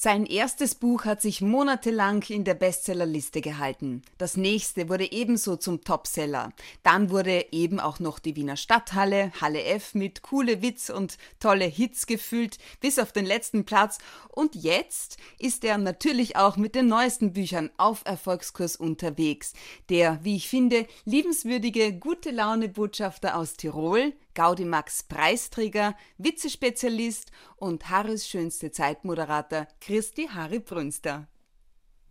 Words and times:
Sein 0.00 0.26
erstes 0.26 0.76
Buch 0.76 1.06
hat 1.06 1.20
sich 1.20 1.40
monatelang 1.40 2.22
in 2.28 2.44
der 2.44 2.54
Bestsellerliste 2.54 3.40
gehalten. 3.40 4.02
Das 4.16 4.36
nächste 4.36 4.88
wurde 4.88 5.10
ebenso 5.10 5.56
zum 5.56 5.82
Topseller. 5.82 6.52
Dann 6.84 7.10
wurde 7.10 7.46
eben 7.50 7.80
auch 7.80 7.98
noch 7.98 8.20
die 8.20 8.36
Wiener 8.36 8.56
Stadthalle, 8.56 9.32
Halle 9.40 9.64
F 9.64 9.96
mit 9.96 10.22
coole 10.22 10.62
Witz 10.62 10.88
und 10.88 11.18
tolle 11.40 11.64
Hits 11.64 12.06
gefüllt, 12.06 12.58
bis 12.80 13.00
auf 13.00 13.10
den 13.10 13.26
letzten 13.26 13.64
Platz. 13.64 13.98
Und 14.28 14.54
jetzt 14.54 15.16
ist 15.40 15.64
er 15.64 15.78
natürlich 15.78 16.36
auch 16.36 16.56
mit 16.56 16.76
den 16.76 16.86
neuesten 16.86 17.32
Büchern 17.32 17.68
auf 17.76 18.02
Erfolgskurs 18.04 18.76
unterwegs. 18.76 19.52
Der, 19.88 20.20
wie 20.22 20.36
ich 20.36 20.48
finde, 20.48 20.86
liebenswürdige, 21.06 21.92
gute 21.92 22.30
Laune 22.30 22.68
Botschafter 22.68 23.36
aus 23.36 23.54
Tirol, 23.54 24.12
Gaudimax 24.38 25.02
Preisträger, 25.02 25.96
Witzespezialist 26.16 27.32
und 27.56 27.90
Harris 27.90 28.28
schönste 28.28 28.70
Zeitmoderator 28.70 29.66
Christi 29.80 30.28
Harry 30.32 30.60
Brünster. 30.60 31.26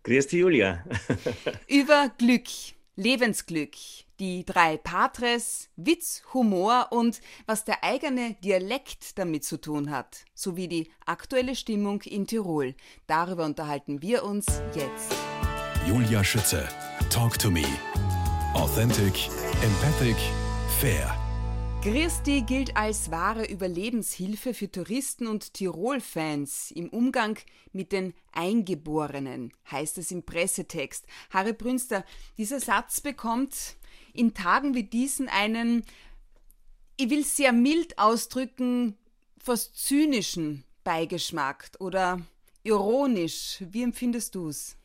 Christi 0.03 0.39
Julia. 0.39 0.83
Über 1.69 2.11
Glück, 2.17 2.49
Lebensglück, 2.97 3.75
die 4.19 4.43
drei 4.43 4.75
Patres, 4.75 5.69
Witz, 5.77 6.21
Humor 6.33 6.87
und 6.89 7.21
was 7.45 7.63
der 7.63 7.81
eigene 7.85 8.33
Dialekt 8.43 9.17
damit 9.17 9.45
zu 9.45 9.55
tun 9.55 9.89
hat, 9.89 10.25
sowie 10.33 10.67
die 10.67 10.91
aktuelle 11.05 11.55
Stimmung 11.55 12.01
in 12.01 12.27
Tirol. 12.27 12.75
Darüber 13.05 13.45
unterhalten 13.45 14.01
wir 14.01 14.25
uns 14.25 14.45
jetzt. 14.75 15.15
Julia 15.87 16.21
Schütze, 16.25 16.67
Talk 17.09 17.39
to 17.39 17.49
Me. 17.49 17.63
Authentic, 18.53 19.29
empathic, 19.63 20.17
fair. 20.81 21.17
Christi 21.89 22.41
gilt 22.41 22.75
als 22.75 23.11
wahre 23.11 23.45
Überlebenshilfe 23.45 24.53
für 24.53 24.69
Touristen 24.69 25.25
und 25.25 25.53
Tirol-Fans 25.53 26.71
im 26.71 26.89
Umgang 26.89 27.39
mit 27.71 27.93
den 27.93 28.13
Eingeborenen, 28.33 29.53
heißt 29.71 29.97
es 29.97 30.11
im 30.11 30.23
Pressetext. 30.23 31.05
Harry 31.29 31.53
Brünster, 31.53 32.03
dieser 32.37 32.59
Satz 32.59 32.99
bekommt 32.99 33.77
in 34.13 34.33
Tagen 34.33 34.73
wie 34.73 34.83
diesen 34.83 35.29
einen, 35.29 35.85
ich 36.97 37.09
will 37.09 37.23
sehr 37.23 37.53
mild 37.53 37.97
ausdrücken, 37.97 38.97
fast 39.41 39.77
zynischen 39.77 40.65
Beigeschmack 40.83 41.71
oder 41.79 42.19
ironisch. 42.63 43.63
Wie 43.71 43.83
empfindest 43.83 44.35
du 44.35 44.49
es? 44.49 44.75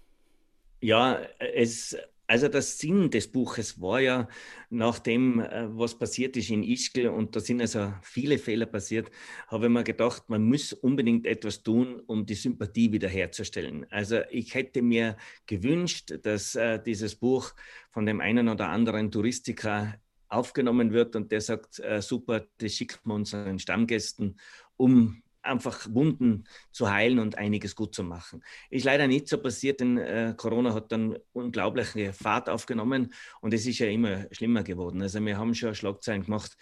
Ja, 0.80 1.20
es 1.40 1.96
also 2.32 2.48
der 2.48 2.62
Sinn 2.62 3.10
des 3.10 3.30
Buches 3.30 3.78
war 3.78 4.00
ja, 4.00 4.26
nach 4.70 4.98
dem, 4.98 5.40
äh, 5.40 5.66
was 5.76 5.98
passiert 5.98 6.34
ist 6.38 6.48
in 6.48 6.62
Ischgl, 6.62 7.08
und 7.08 7.36
da 7.36 7.40
sind 7.40 7.60
also 7.60 7.92
viele 8.00 8.38
Fehler 8.38 8.64
passiert, 8.64 9.10
habe 9.48 9.66
ich 9.66 9.70
mir 9.70 9.84
gedacht, 9.84 10.30
man 10.30 10.42
muss 10.42 10.72
unbedingt 10.72 11.26
etwas 11.26 11.62
tun, 11.62 12.00
um 12.06 12.24
die 12.24 12.34
Sympathie 12.34 12.90
wiederherzustellen. 12.90 13.84
Also 13.90 14.20
ich 14.30 14.54
hätte 14.54 14.80
mir 14.80 15.18
gewünscht, 15.44 16.14
dass 16.22 16.54
äh, 16.54 16.82
dieses 16.82 17.16
Buch 17.16 17.52
von 17.90 18.06
dem 18.06 18.22
einen 18.22 18.48
oder 18.48 18.70
anderen 18.70 19.10
Touristiker 19.10 19.94
aufgenommen 20.28 20.90
wird 20.94 21.14
und 21.14 21.32
der 21.32 21.42
sagt, 21.42 21.80
äh, 21.80 22.00
super, 22.00 22.46
das 22.56 22.72
schicken 22.72 23.00
wir 23.04 23.14
unseren 23.14 23.58
Stammgästen, 23.58 24.40
um 24.78 25.22
einfach 25.42 25.88
Wunden 25.92 26.44
zu 26.70 26.90
heilen 26.90 27.18
und 27.18 27.36
einiges 27.38 27.74
gut 27.74 27.94
zu 27.94 28.04
machen. 28.04 28.42
Ist 28.70 28.84
leider 28.84 29.06
nicht 29.06 29.28
so 29.28 29.38
passiert, 29.38 29.80
denn 29.80 29.98
äh, 29.98 30.34
Corona 30.36 30.74
hat 30.74 30.92
dann 30.92 31.18
unglaubliche 31.32 32.12
Fahrt 32.12 32.48
aufgenommen 32.48 33.12
und 33.40 33.52
es 33.54 33.66
ist 33.66 33.78
ja 33.78 33.88
immer 33.88 34.26
schlimmer 34.32 34.62
geworden. 34.62 35.02
Also 35.02 35.24
wir 35.24 35.36
haben 35.36 35.54
schon 35.54 35.74
Schlagzeilen 35.74 36.24
gemacht, 36.24 36.56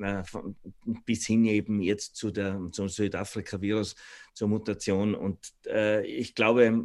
äh, 0.00 0.22
von, 0.24 0.56
bis 1.04 1.26
hin 1.26 1.44
eben 1.46 1.80
jetzt 1.80 2.16
zu 2.16 2.30
der, 2.30 2.60
zum 2.72 2.88
Südafrika-Virus, 2.88 3.96
zur 4.34 4.48
Mutation 4.48 5.14
und 5.14 5.52
äh, 5.66 6.04
ich 6.06 6.34
glaube, 6.34 6.84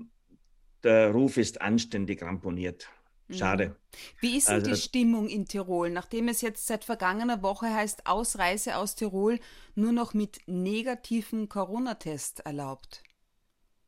der 0.83 1.11
Ruf 1.11 1.37
ist 1.37 1.61
anständig 1.61 2.23
ramponiert. 2.23 2.89
Schade. 3.37 3.67
Mhm. 3.67 3.75
Wie 4.19 4.37
ist 4.37 4.47
denn 4.47 4.55
also, 4.55 4.71
die 4.71 4.77
Stimmung 4.77 5.27
in 5.27 5.45
Tirol, 5.45 5.89
nachdem 5.89 6.27
es 6.27 6.41
jetzt 6.41 6.67
seit 6.67 6.83
vergangener 6.85 7.41
Woche 7.41 7.73
heißt, 7.73 8.07
Ausreise 8.07 8.77
aus 8.77 8.95
Tirol 8.95 9.39
nur 9.75 9.91
noch 9.91 10.13
mit 10.13 10.39
negativem 10.47 11.49
Corona-Test 11.49 12.41
erlaubt? 12.41 13.03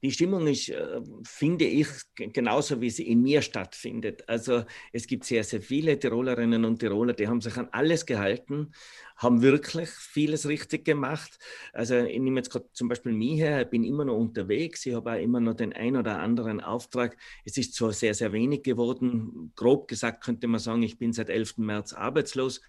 Die 0.04 0.12
Stimmung 0.12 0.48
ist, 0.48 0.68
äh, 0.68 1.00
finde 1.24 1.64
ich, 1.64 1.88
genauso 2.16 2.82
wie 2.82 2.90
sie 2.90 3.08
in 3.08 3.22
mir 3.22 3.42
stattfindet. 3.42 4.28
Also 4.28 4.66
es 4.92 5.08
gibt 5.08 5.24
sehr, 5.24 5.46
sehr 5.46 5.62
viele 5.62 5.98
Tirolerinnen 5.98 6.66
und 6.66 6.80
Tiroler, 6.80 7.14
die 7.14 7.30
haben 7.30 7.40
sich 7.40 7.56
an 7.56 7.70
alles 7.72 8.06
gehalten, 8.06 8.74
haben 9.16 9.42
wirklich 9.42 9.90
vieles 9.90 10.46
richtig 10.46 10.84
gemacht. 10.84 11.40
Also 11.72 11.96
ich 11.96 12.20
nehme 12.20 12.42
jetzt 12.42 12.50
gerade 12.50 12.68
zum 12.74 12.90
Beispiel 12.90 13.14
mich 13.14 13.40
her, 13.40 13.62
ich 13.62 13.70
bin 13.70 13.86
immer 13.86 14.04
noch 14.04 14.18
unterwegs, 14.18 14.86
ich 14.86 14.94
habe 14.94 15.14
auch 15.14 15.22
immer 15.22 15.40
noch 15.40 15.54
den 15.54 15.72
ein 15.72 15.96
oder 15.96 16.20
anderen 16.20 16.60
Auftrag. 16.60 17.16
Es 17.46 17.56
ist 17.56 17.74
zwar 17.74 17.94
sehr, 17.94 18.14
sehr 18.14 18.34
wenig 18.34 18.64
geworden. 18.64 19.54
Grob 19.56 19.88
gesagt 19.88 20.22
könnte 20.22 20.48
man 20.48 20.60
sagen, 20.60 20.84
ich 20.84 20.98
bin 20.98 21.14
seit 21.14 21.30
11. 21.30 21.60
März 21.60 21.94
arbeitslos, 21.94 22.60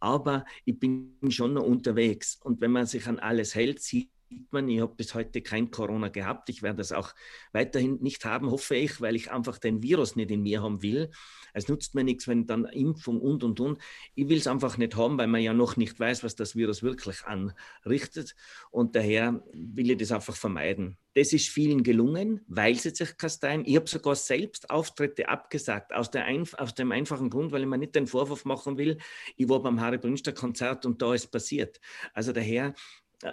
aber 0.00 0.44
ich 0.64 0.76
bin 0.80 1.16
schon 1.28 1.52
noch 1.52 1.62
unterwegs. 1.62 2.34
Und 2.42 2.60
wenn 2.60 2.72
man 2.72 2.86
sich 2.86 3.06
an 3.06 3.20
alles 3.20 3.54
hält, 3.54 3.80
sieht 3.80 4.10
man, 4.50 4.68
ich 4.68 4.80
habe 4.80 4.94
bis 4.94 5.14
heute 5.14 5.42
kein 5.42 5.70
Corona 5.70 6.08
gehabt. 6.08 6.48
Ich 6.48 6.62
werde 6.62 6.78
das 6.78 6.92
auch 6.92 7.14
weiterhin 7.52 7.98
nicht 8.00 8.24
haben, 8.24 8.50
hoffe 8.50 8.76
ich, 8.76 9.00
weil 9.00 9.16
ich 9.16 9.30
einfach 9.30 9.58
den 9.58 9.82
Virus 9.82 10.16
nicht 10.16 10.30
in 10.30 10.42
mir 10.42 10.62
haben 10.62 10.82
will. 10.82 11.10
Es 11.52 11.68
nutzt 11.68 11.94
mir 11.94 12.04
nichts, 12.04 12.28
wenn 12.28 12.46
dann 12.46 12.64
Impfung 12.64 13.20
und 13.20 13.42
und 13.42 13.60
und. 13.60 13.78
Ich 14.14 14.28
will 14.28 14.38
es 14.38 14.46
einfach 14.46 14.78
nicht 14.78 14.96
haben, 14.96 15.18
weil 15.18 15.26
man 15.26 15.42
ja 15.42 15.52
noch 15.52 15.76
nicht 15.76 15.98
weiß, 15.98 16.22
was 16.22 16.36
das 16.36 16.54
Virus 16.54 16.82
wirklich 16.82 17.24
anrichtet. 17.24 18.34
Und 18.70 18.94
daher 18.94 19.42
will 19.52 19.90
ich 19.90 19.98
das 19.98 20.12
einfach 20.12 20.36
vermeiden. 20.36 20.96
Das 21.14 21.32
ist 21.32 21.48
vielen 21.48 21.82
gelungen, 21.82 22.40
weil 22.46 22.76
sie 22.76 22.90
sich 22.90 23.16
kasteien. 23.16 23.64
Ich 23.66 23.74
habe 23.74 23.88
sogar 23.88 24.14
selbst 24.14 24.70
Auftritte 24.70 25.28
abgesagt, 25.28 25.92
aus, 25.92 26.10
aus, 26.56 26.74
dem 26.74 26.92
einfachen 26.92 27.30
Grund, 27.30 27.50
weil 27.50 27.62
ich 27.62 27.68
mir 27.68 27.78
nicht 27.78 27.96
den 27.96 28.06
Vorwurf 28.06 28.44
machen 28.44 28.78
will. 28.78 28.98
Ich 29.36 29.48
war 29.48 29.60
beim 29.60 29.80
Harry 29.80 29.98
Brünster 29.98 30.32
Konzert 30.32 30.86
und 30.86 31.02
da 31.02 31.12
ist 31.12 31.26
passiert. 31.32 31.80
Also 32.14 32.32
daher 32.32 32.74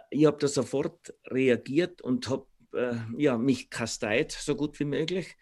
ich 0.10 0.26
habe 0.26 0.38
da 0.40 0.48
sofort 0.48 1.14
reagiert 1.26 2.02
und 2.02 2.30
habe 2.30 2.48
äh, 2.74 2.96
ja, 3.18 3.38
mich 3.38 3.70
kasteit, 3.70 4.32
so 4.32 4.56
gut 4.56 4.80
wie 4.80 4.86
möglich. 4.86 5.38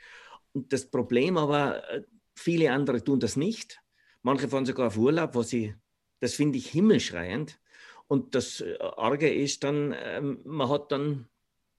Und 0.53 0.71
das 0.71 0.89
Problem 0.89 1.37
aber, 1.37 1.89
äh, 1.89 2.03
viele 2.35 2.71
andere 2.71 3.03
tun 3.03 3.19
das 3.19 3.35
nicht. 3.35 3.81
Manche 4.21 4.47
fahren 4.47 4.65
sogar 4.65 4.87
auf 4.87 4.97
Urlaub, 4.97 5.35
wo 5.35 5.43
sie, 5.43 5.75
das 6.19 6.35
finde 6.35 6.57
ich 6.57 6.69
himmelschreiend. 6.69 7.59
Und 8.07 8.35
das 8.35 8.61
äh, 8.61 8.77
Arge 8.79 9.33
ist 9.33 9.63
dann, 9.63 9.91
äh, 9.91 10.21
man 10.21 10.69
hat 10.69 10.91
dann 10.91 11.27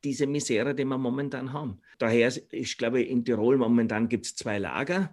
diese 0.04 0.26
Misere, 0.26 0.74
die 0.74 0.84
wir 0.84 0.98
momentan 0.98 1.52
haben. 1.52 1.80
Daher 1.98 2.28
ist, 2.28 2.78
glaube 2.78 3.02
ich, 3.02 3.10
in 3.10 3.24
Tirol 3.24 3.56
momentan 3.56 4.08
gibt 4.08 4.26
es 4.26 4.36
zwei 4.36 4.58
Lager. 4.58 5.12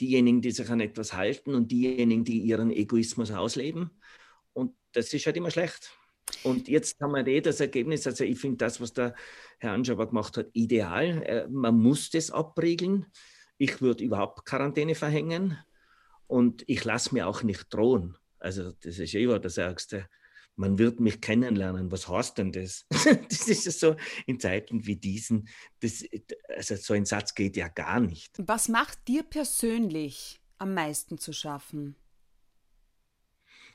Diejenigen, 0.00 0.42
die 0.42 0.50
sich 0.50 0.68
an 0.70 0.80
etwas 0.80 1.12
halten 1.12 1.54
und 1.54 1.70
diejenigen, 1.70 2.24
die 2.24 2.40
ihren 2.40 2.70
Egoismus 2.70 3.30
ausleben. 3.30 3.90
Und 4.52 4.74
das 4.92 5.14
ist 5.14 5.24
halt 5.26 5.36
immer 5.36 5.50
schlecht. 5.50 5.96
Und 6.42 6.68
jetzt 6.68 7.00
haben 7.00 7.12
wir 7.12 7.26
eh 7.26 7.40
das 7.40 7.60
Ergebnis, 7.60 8.06
also 8.06 8.24
ich 8.24 8.38
finde 8.38 8.58
das, 8.58 8.80
was 8.80 8.92
der 8.92 9.14
Herr 9.58 9.72
Anschauer 9.72 10.08
gemacht 10.08 10.36
hat, 10.36 10.48
ideal. 10.52 11.22
Äh, 11.22 11.48
man 11.48 11.78
muss 11.78 12.10
das 12.10 12.30
abriegeln. 12.30 13.06
Ich 13.58 13.80
würde 13.80 14.04
überhaupt 14.04 14.44
Quarantäne 14.44 14.94
verhängen 14.94 15.58
und 16.26 16.64
ich 16.66 16.84
lasse 16.84 17.14
mir 17.14 17.28
auch 17.28 17.42
nicht 17.42 17.72
drohen. 17.72 18.16
Also 18.38 18.72
das 18.72 18.98
ist 18.98 19.14
eh 19.14 19.26
das 19.38 19.56
Ärgste. 19.56 20.08
Man 20.56 20.78
wird 20.78 21.00
mich 21.00 21.20
kennenlernen. 21.20 21.90
Was 21.90 22.08
heißt 22.08 22.38
denn 22.38 22.52
das? 22.52 22.86
das 22.90 23.48
ist 23.48 23.66
ja 23.66 23.72
so 23.72 23.96
in 24.26 24.38
Zeiten 24.38 24.86
wie 24.86 24.96
diesen. 24.96 25.48
Das, 25.80 26.04
also 26.48 26.76
so 26.76 26.94
ein 26.94 27.04
Satz 27.06 27.34
geht 27.34 27.56
ja 27.56 27.68
gar 27.68 28.00
nicht. 28.00 28.36
Was 28.38 28.68
macht 28.68 29.08
dir 29.08 29.22
persönlich 29.24 30.40
am 30.58 30.74
meisten 30.74 31.18
zu 31.18 31.32
schaffen? 31.32 31.96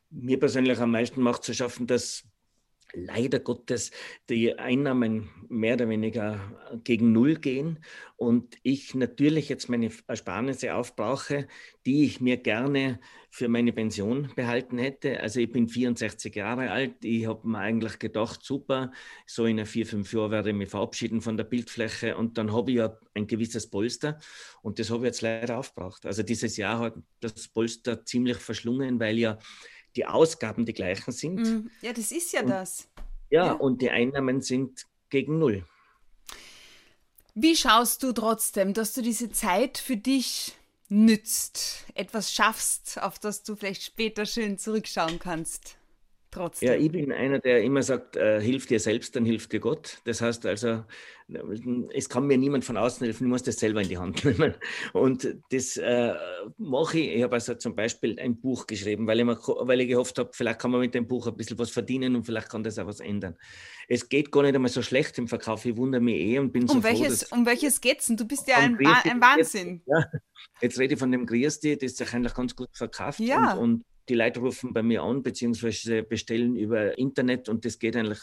Mir 0.10 0.40
persönlich 0.40 0.80
am 0.80 0.92
meisten 0.92 1.22
macht 1.22 1.44
zu 1.44 1.54
schaffen, 1.54 1.86
dass 1.86 2.24
leider 2.94 3.40
Gottes 3.40 3.92
die 4.30 4.58
Einnahmen 4.58 5.30
mehr 5.50 5.76
oder 5.76 5.90
weniger 5.90 6.40
gegen 6.84 7.12
Null 7.12 7.36
gehen 7.36 7.80
und 8.18 8.58
ich 8.64 8.96
natürlich 8.96 9.50
jetzt 9.50 9.70
meine 9.70 9.92
Ersparnisse 10.08 10.76
aufbrauche, 10.76 11.48
die 11.86 12.06
ich 12.06 12.22
mir 12.22 12.38
gerne 12.38 13.00
für 13.32 13.48
meine 13.48 13.72
Pension 13.72 14.30
behalten 14.36 14.78
hätte. 14.78 15.20
Also 15.20 15.40
ich 15.40 15.52
bin 15.52 15.70
64 15.70 16.36
Jahre 16.36 16.72
alt, 16.72 17.04
ich 17.04 17.28
habe 17.28 17.48
mir 17.48 17.60
eigentlich 17.60 18.00
gedacht, 18.00 18.44
super, 18.44 18.92
so 19.26 19.46
in 19.46 19.64
vier, 19.66 19.86
fünf 19.86 20.12
Jahren 20.14 20.32
werde 20.32 20.50
ich 20.50 20.56
mich 20.56 20.70
verabschieden 20.70 21.22
von 21.22 21.38
der 21.38 21.44
Bildfläche 21.44 22.18
und 22.18 22.38
dann 22.38 22.52
habe 22.54 22.72
ich 22.72 22.78
ja 22.78 22.98
ein 23.14 23.28
gewisses 23.28 23.70
Polster 23.70 24.20
und 24.62 24.80
das 24.80 24.90
habe 24.90 25.00
ich 25.00 25.06
jetzt 25.06 25.22
leider 25.22 25.58
aufgebraucht. 25.60 26.06
Also 26.06 26.24
dieses 26.24 26.58
Jahr 26.58 26.80
hat 26.80 26.96
das 27.20 27.48
Polster 27.48 28.04
ziemlich 28.04 28.38
verschlungen, 28.38 29.00
weil 29.00 29.18
ja 29.18 29.38
die 29.96 30.06
Ausgaben 30.06 30.66
die 30.66 30.74
gleichen 30.74 31.12
sind. 31.12 31.40
Mm, 31.40 31.70
ja, 31.82 31.94
das 31.94 32.12
ist 32.12 32.32
ja 32.32 32.42
und, 32.42 32.50
das. 32.50 32.88
Ja, 33.30 33.48
ja, 33.48 33.52
und 33.54 33.82
die 33.82 33.90
Einnahmen 33.90 34.42
sind 34.42 34.86
gegen 35.10 35.40
Null. 35.40 35.66
Wie 37.36 37.56
schaust 37.56 38.04
du 38.04 38.12
trotzdem, 38.12 38.74
dass 38.74 38.94
du 38.94 39.02
diese 39.02 39.32
Zeit 39.32 39.78
für 39.78 39.98
dich 39.98 40.58
nützt, 40.90 41.86
etwas 41.94 42.34
schaffst, 42.34 43.02
auf 43.02 43.20
das 43.20 43.44
du 43.44 43.56
vielleicht 43.56 43.84
später 43.84 44.26
schön 44.26 44.58
zurückschauen 44.58 45.20
kannst? 45.20 45.79
Trotzdem. 46.32 46.70
Ja, 46.70 46.76
ich 46.76 46.92
bin 46.92 47.12
einer, 47.12 47.40
der 47.40 47.64
immer 47.64 47.82
sagt, 47.82 48.16
äh, 48.16 48.40
hilf 48.40 48.68
dir 48.68 48.80
selbst, 48.80 49.16
dann 49.16 49.26
hilft 49.26 49.52
dir 49.52 49.60
Gott. 49.60 50.00
Das 50.06 50.22
heißt 50.22 50.46
also, 50.46 50.84
es 51.94 52.08
kann 52.08 52.28
mir 52.28 52.38
niemand 52.38 52.66
von 52.66 52.78
außen 52.78 53.04
helfen, 53.04 53.26
ich 53.26 53.30
muss 53.30 53.44
das 53.44 53.58
selber 53.58 53.82
in 53.82 53.90
die 53.90 53.98
Hand 53.98 54.24
nehmen. 54.26 54.54
Und 54.94 55.28
das 55.52 55.78
äh, 55.78 56.14
mache 56.58 57.00
ich. 57.00 57.16
Ich 57.16 57.24
habe 57.24 57.36
also 57.36 57.56
zum 57.56 57.76
Beispiel 57.76 58.20
ein 58.20 58.40
Buch 58.40 58.68
geschrieben, 58.68 59.08
weil 59.08 59.20
ich, 59.20 59.26
mir, 59.26 59.38
weil 59.38 59.82
ich 59.82 59.88
gehofft 59.88 60.20
habe, 60.20 60.30
vielleicht 60.34 60.60
kann 60.60 60.70
man 60.70 60.82
mit 60.82 60.94
dem 60.94 61.08
Buch 61.08 61.26
ein 61.28 61.36
bisschen 61.36 61.58
was 61.58 61.72
verdienen 61.72 62.16
und 62.16 62.26
vielleicht 62.26 62.50
kann 62.50 62.64
das 62.64 62.78
auch 62.78 62.86
was 62.86 63.00
ändern. 63.00 63.36
Es 63.88 64.08
geht 64.08 64.32
gar 64.32 64.44
nicht 64.44 64.54
einmal 64.54 64.70
so 64.70 64.84
schlecht 64.84 65.18
im 65.18 65.28
Verkauf. 65.28 65.66
Ich 65.66 65.76
wundere 65.76 66.02
mich 66.02 66.16
eh 66.16 66.38
und 66.38 66.52
bin 66.52 66.64
um 66.64 66.68
so 66.68 66.84
welches, 66.84 67.24
froh. 67.24 67.38
Um 67.38 67.46
welches 67.48 67.82
geht 67.82 68.02
es 68.02 68.06
denn? 68.06 68.18
Du 68.18 68.26
bist 68.26 68.48
ja 68.48 68.58
ein, 68.58 68.78
ein, 68.78 69.20
Wahnsinn. 69.20 69.82
Jetzt, 69.86 69.88
ja, 69.88 70.20
jetzt 70.62 70.80
rede 70.80 70.94
ich 70.94 71.00
von 71.00 71.12
dem 71.12 71.26
Griesti, 71.26 71.76
das 71.76 71.98
sich 71.98 72.14
eigentlich 72.14 72.36
ganz 72.36 72.56
gut 72.56 72.70
verkauft. 72.74 73.20
Ja. 73.20 73.54
Und, 73.54 73.60
und 73.60 73.86
die 74.10 74.16
Leute 74.16 74.40
rufen 74.40 74.74
bei 74.74 74.84
mir 74.84 75.04
an, 75.04 75.24
beziehungsweise 75.24 76.04
bestellen 76.04 76.56
über 76.56 76.98
Internet 76.98 77.48
und 77.48 77.64
das 77.64 77.78
geht 77.78 77.96
eigentlich, 77.96 78.20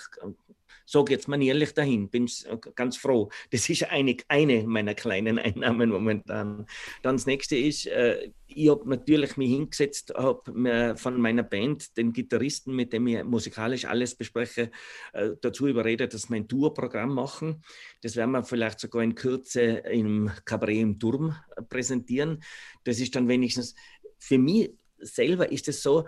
so 0.85 1.05
geht 1.05 1.21
es 1.21 1.29
manierlich 1.29 1.75
dahin. 1.75 2.09
Bin 2.09 2.29
ganz 2.75 2.97
froh. 2.97 3.29
Das 3.51 3.69
ist 3.69 3.91
eine, 3.91 4.17
eine 4.29 4.65
meiner 4.65 4.95
kleinen 4.95 5.39
Einnahmen 5.39 5.91
momentan. 5.91 6.67
Dann 7.03 7.17
das 7.17 7.27
nächste 7.27 7.57
ist, 7.57 7.87
äh, 7.87 8.31
ich 8.47 8.71
habe 8.71 8.89
natürlich 8.89 9.37
mich 9.37 9.51
hingesetzt, 9.51 10.13
habe 10.17 10.97
von 10.97 11.21
meiner 11.21 11.43
Band, 11.43 11.97
den 11.97 12.13
Gitarristen, 12.13 12.75
mit 12.75 12.93
dem 12.93 13.07
ich 13.09 13.23
musikalisch 13.25 13.85
alles 13.85 14.15
bespreche, 14.15 14.71
äh, 15.13 15.31
dazu 15.41 15.67
überredet, 15.67 16.15
dass 16.15 16.31
wir 16.31 16.37
ein 16.37 16.49
Tourprogramm 16.49 17.15
machen. 17.15 17.63
Das 18.03 18.17
werden 18.17 18.31
wir 18.31 18.45
vielleicht 18.45 18.81
sogar 18.81 19.03
in 19.03 19.15
Kürze 19.15 19.61
im 19.61 20.31
Cabaret 20.45 20.81
im 20.81 20.99
Turm 20.99 21.35
präsentieren. 21.69 22.43
Das 22.85 23.01
ist 23.01 23.15
dann 23.15 23.29
wenigstens 23.29 23.75
für 24.19 24.39
mich 24.39 24.71
selber 24.99 25.51
ist 25.51 25.69
es 25.69 25.83
so, 25.83 26.07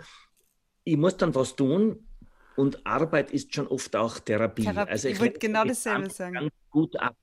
ich 0.83 0.97
muss 0.97 1.17
dann 1.17 1.33
was 1.35 1.55
tun 1.55 2.07
und 2.55 2.85
Arbeit 2.85 3.31
ist 3.31 3.53
schon 3.53 3.67
oft 3.67 3.95
auch 3.95 4.19
Therapie. 4.19 4.63
Therapie. 4.63 4.91
Also 4.91 5.07
ich, 5.07 5.15
ich 5.15 5.19
wollte 5.21 5.39
genau 5.39 5.63
dasselbe 5.63 6.09
sagen. 6.09 6.33
Ganz 6.33 6.53
gut 6.69 6.95
ab. 6.97 7.15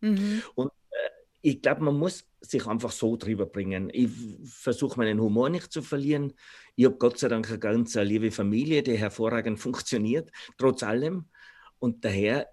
Mhm. 0.00 0.42
Und 0.54 0.68
äh, 0.68 1.10
ich 1.42 1.62
glaube, 1.62 1.82
man 1.82 1.98
muss 1.98 2.24
sich 2.40 2.66
einfach 2.66 2.90
so 2.90 3.16
drüber 3.16 3.46
bringen. 3.46 3.90
Ich 3.92 4.10
versuche 4.44 4.98
meinen 4.98 5.20
Humor 5.20 5.50
nicht 5.50 5.72
zu 5.72 5.82
verlieren. 5.82 6.32
Ich 6.74 6.86
habe 6.86 6.96
Gott 6.96 7.18
sei 7.18 7.28
Dank 7.28 7.48
eine 7.48 7.58
ganz 7.58 7.94
liebe 7.94 8.30
Familie, 8.30 8.82
die 8.82 8.96
hervorragend 8.96 9.60
funktioniert, 9.60 10.30
trotz 10.56 10.82
allem. 10.82 11.26
Und 11.78 12.04
daher 12.04 12.48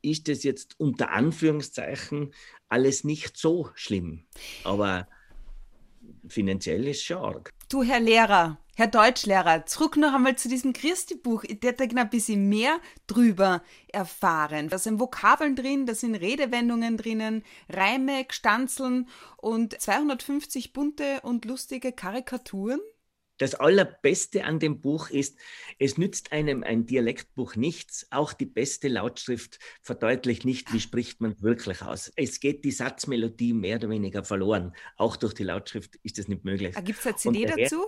ist 0.00 0.28
es 0.28 0.42
jetzt 0.42 0.78
unter 0.78 1.10
Anführungszeichen 1.10 2.34
alles 2.68 3.04
nicht 3.04 3.36
so 3.36 3.70
schlimm. 3.74 4.26
Aber 4.64 5.08
finanziell 6.28 6.86
ist 6.88 7.04
schon 7.04 7.18
arg. 7.18 7.52
Du, 7.72 7.82
Herr 7.82 8.00
Lehrer, 8.00 8.58
Herr 8.76 8.86
Deutschlehrer, 8.86 9.64
zurück 9.64 9.96
noch 9.96 10.12
einmal 10.12 10.36
zu 10.36 10.50
diesem 10.50 10.74
Christi-Buch. 10.74 11.44
Ich 11.44 11.60
hätte 11.62 11.84
ein 11.84 12.10
bisschen 12.10 12.50
mehr 12.50 12.78
drüber 13.06 13.62
erfahren. 13.88 14.68
Da 14.68 14.76
sind 14.76 15.00
Vokabeln 15.00 15.56
drin, 15.56 15.86
da 15.86 15.94
sind 15.94 16.14
Redewendungen 16.16 16.98
drinnen, 16.98 17.42
Reime, 17.70 18.26
Gstanzeln 18.26 19.08
und 19.38 19.80
250 19.80 20.74
bunte 20.74 21.22
und 21.22 21.46
lustige 21.46 21.92
Karikaturen. 21.92 22.82
Das 23.42 23.56
Allerbeste 23.56 24.44
an 24.44 24.60
dem 24.60 24.80
Buch 24.80 25.10
ist, 25.10 25.36
es 25.80 25.98
nützt 25.98 26.30
einem 26.30 26.62
ein 26.62 26.86
Dialektbuch 26.86 27.56
nichts. 27.56 28.06
Auch 28.12 28.34
die 28.34 28.46
beste 28.46 28.86
Lautschrift 28.86 29.58
verdeutlicht 29.82 30.44
nicht, 30.44 30.72
wie 30.72 30.78
spricht 30.78 31.20
man 31.20 31.34
wirklich 31.42 31.82
aus. 31.82 32.12
Es 32.14 32.38
geht 32.38 32.64
die 32.64 32.70
Satzmelodie 32.70 33.52
mehr 33.52 33.78
oder 33.78 33.90
weniger 33.90 34.22
verloren. 34.22 34.76
Auch 34.96 35.16
durch 35.16 35.34
die 35.34 35.42
Lautschrift 35.42 35.96
ist 36.04 36.18
das 36.18 36.28
nicht 36.28 36.44
möglich. 36.44 36.76
Gibt 36.84 37.00
es 37.00 37.06
eine 37.06 37.16
CD 37.16 37.46
dazu? 37.46 37.84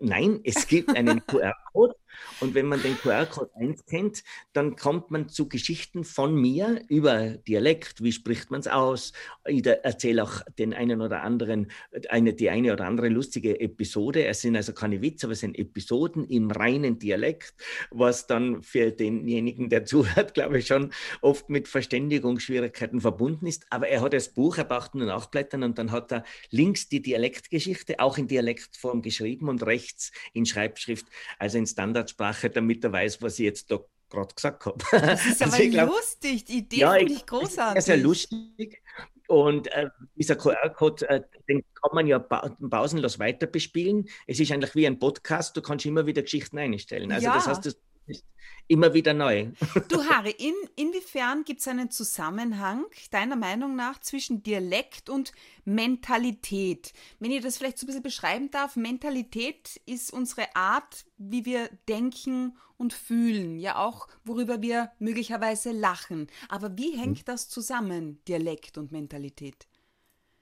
Nein, 0.00 0.40
es 0.42 0.66
gibt 0.66 0.96
einen 0.96 1.24
QR-Code 1.28 1.94
und 2.40 2.54
wenn 2.54 2.66
man 2.66 2.82
den 2.82 2.96
QR-Code 2.98 3.50
einscannt, 3.54 4.22
dann 4.52 4.76
kommt 4.76 5.10
man 5.10 5.28
zu 5.28 5.48
Geschichten 5.48 6.04
von 6.04 6.34
mir 6.34 6.82
über 6.88 7.30
Dialekt, 7.30 8.02
wie 8.02 8.12
spricht 8.12 8.50
man 8.50 8.60
es 8.60 8.68
aus. 8.68 9.12
Ich 9.46 9.64
erzähle 9.66 10.22
auch 10.22 10.42
den 10.58 10.74
einen 10.74 11.00
oder 11.00 11.22
anderen, 11.22 11.70
eine, 12.08 12.34
die 12.34 12.50
eine 12.50 12.72
oder 12.72 12.86
andere 12.86 13.08
lustige 13.08 13.60
Episode. 13.60 14.26
Es 14.26 14.40
sind 14.42 14.56
also 14.56 14.72
keine 14.72 15.02
Witze, 15.02 15.26
aber 15.26 15.32
es 15.32 15.40
sind 15.40 15.58
Episoden 15.58 16.24
im 16.24 16.50
reinen 16.50 16.98
Dialekt, 16.98 17.54
was 17.90 18.26
dann 18.26 18.62
für 18.62 18.90
denjenigen, 18.90 19.68
der 19.68 19.84
zuhört, 19.86 20.34
glaube 20.34 20.58
ich, 20.58 20.66
schon 20.66 20.92
oft 21.22 21.48
mit 21.48 21.68
Verständigungsschwierigkeiten 21.68 23.00
verbunden 23.00 23.46
ist. 23.46 23.66
Aber 23.70 23.88
er 23.88 24.02
hat 24.02 24.12
das 24.12 24.32
Buch, 24.32 24.58
er 24.58 24.64
braucht 24.64 24.94
nur 24.94 25.06
nachblättern 25.06 25.62
und 25.62 25.78
dann 25.78 25.92
hat 25.92 26.12
er 26.12 26.24
links 26.50 26.88
die 26.88 27.02
Dialektgeschichte, 27.02 28.00
auch 28.00 28.18
in 28.18 28.28
Dialektform 28.28 29.02
geschrieben 29.02 29.48
und 29.48 29.64
rechts 29.64 30.12
in 30.32 30.46
Schreibschrift, 30.46 31.06
also 31.38 31.58
in 31.58 31.66
Standard 31.66 32.05
Standardsprache, 32.06 32.50
damit 32.50 32.84
er 32.84 32.92
weiß, 32.92 33.22
was 33.22 33.38
ich 33.38 33.44
jetzt 33.44 33.70
da 33.70 33.78
gerade 34.08 34.34
gesagt 34.34 34.66
habe. 34.66 34.78
Das 34.90 35.26
ist 35.26 35.42
also 35.42 35.56
aber 35.56 35.66
glaub, 35.66 35.88
lustig, 35.90 36.44
die 36.44 36.58
Idee 36.58 36.80
ja, 36.80 36.92
finde 36.92 37.12
ich 37.12 37.26
großartig. 37.26 37.84
Sehr, 37.84 37.96
sehr 37.96 38.04
lustig. 38.04 38.82
Und 39.28 39.66
äh, 39.72 39.88
dieser 40.14 40.36
QR-Code, 40.36 41.08
äh, 41.08 41.22
den 41.48 41.64
kann 41.74 41.90
man 41.92 42.06
ja 42.06 42.20
pausenlos 42.20 43.18
weiter 43.18 43.46
bespielen. 43.48 44.08
Es 44.26 44.38
ist 44.38 44.52
eigentlich 44.52 44.74
wie 44.76 44.86
ein 44.86 45.00
Podcast, 45.00 45.56
du 45.56 45.62
kannst 45.62 45.84
immer 45.84 46.06
wieder 46.06 46.22
Geschichten 46.22 46.58
einstellen. 46.58 47.10
Also 47.10 47.26
ja. 47.26 47.34
das 47.34 47.48
heißt, 47.48 47.66
das 47.66 47.76
ist 48.06 48.24
immer 48.68 48.94
wieder 48.94 49.14
neu. 49.14 49.50
Du 49.88 50.02
Harry, 50.04 50.34
in, 50.38 50.54
inwiefern 50.76 51.44
gibt 51.44 51.60
es 51.60 51.68
einen 51.68 51.90
Zusammenhang 51.90 52.84
deiner 53.10 53.36
Meinung 53.36 53.76
nach 53.76 54.00
zwischen 54.00 54.42
Dialekt 54.42 55.08
und 55.08 55.32
Mentalität? 55.64 56.92
Wenn 57.20 57.30
ich 57.30 57.42
das 57.42 57.58
vielleicht 57.58 57.78
so 57.78 57.84
ein 57.84 57.88
bisschen 57.88 58.02
beschreiben 58.02 58.50
darf, 58.50 58.76
Mentalität 58.76 59.80
ist 59.86 60.12
unsere 60.12 60.54
Art, 60.54 61.04
wie 61.16 61.44
wir 61.44 61.68
denken 61.88 62.56
und 62.76 62.92
fühlen, 62.92 63.58
ja 63.58 63.76
auch 63.76 64.08
worüber 64.24 64.60
wir 64.60 64.90
möglicherweise 64.98 65.72
lachen. 65.72 66.26
Aber 66.48 66.76
wie 66.76 66.96
hängt 66.96 67.18
hm. 67.18 67.24
das 67.24 67.48
zusammen, 67.48 68.22
Dialekt 68.26 68.78
und 68.78 68.92
Mentalität? 68.92 69.66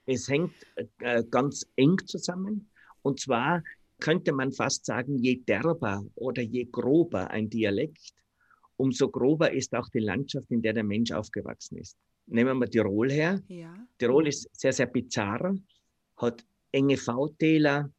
Es 0.07 0.29
hängt 0.29 0.53
äh, 0.99 1.23
ganz 1.31 1.67
eng 1.77 1.97
zusammen. 2.07 2.71
Und 3.03 3.21
zwar 3.21 3.63
könnte 4.05 4.33
man 4.33 4.53
fast 4.53 4.85
sagen, 4.85 5.17
je 5.17 5.37
derber 5.37 6.05
oder 6.15 6.43
je 6.43 6.67
grober 6.71 7.31
ein 7.31 7.49
Dialekt, 7.49 8.13
umso 8.77 9.09
grober 9.09 9.51
ist 9.51 9.75
auch 9.75 9.89
die 9.89 10.01
Landschaft, 10.01 10.51
in 10.51 10.61
der 10.61 10.75
der 10.75 10.85
Mensch 10.85 11.11
aufgewachsen 11.11 11.79
ist. 11.79 11.97
Nehmen 12.27 12.51
wir 12.51 12.55
mal 12.55 12.69
Tirol 12.69 13.11
her. 13.11 13.41
Ja. 13.49 13.75
Tirol 13.97 14.29
ist 14.29 14.47
sehr, 14.53 14.75
sehr 14.75 14.89
bizarr, 14.89 15.55
hat 16.19 16.45
enge 16.73 16.99
V-Täler, 16.99 17.91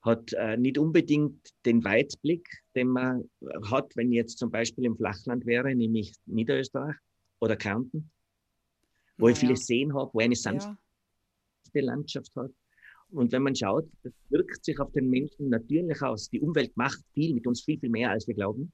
hat 0.00 0.32
äh, 0.32 0.56
nicht 0.56 0.78
unbedingt 0.78 1.54
den 1.64 1.84
Weitblick, 1.84 2.48
den 2.74 2.88
man 2.88 3.30
hat, 3.70 3.94
wenn 3.94 4.10
jetzt 4.10 4.38
zum 4.38 4.50
Beispiel 4.50 4.84
im 4.84 4.96
Flachland 4.96 5.46
wäre, 5.46 5.72
nämlich 5.76 6.12
Niederösterreich 6.26 6.96
oder 7.38 7.54
Kärnten, 7.54 8.10
wo 9.16 9.26
naja. 9.26 9.34
ich 9.34 9.38
viele 9.38 9.56
Seen 9.56 9.94
habe, 9.94 10.10
wo 10.12 10.18
eine 10.18 10.34
sanfte 10.34 10.76
ja. 11.72 11.84
Landschaft 11.84 12.34
hat. 12.34 12.50
Und 13.12 13.32
wenn 13.32 13.42
man 13.42 13.54
schaut, 13.54 13.86
das 14.02 14.12
wirkt 14.30 14.64
sich 14.64 14.78
auf 14.80 14.90
den 14.92 15.08
Menschen 15.08 15.50
natürlich 15.50 16.00
aus. 16.02 16.30
Die 16.30 16.40
Umwelt 16.40 16.76
macht 16.76 17.00
viel 17.14 17.34
mit 17.34 17.46
uns, 17.46 17.62
viel, 17.62 17.78
viel 17.78 17.90
mehr, 17.90 18.10
als 18.10 18.26
wir 18.26 18.34
glauben. 18.34 18.72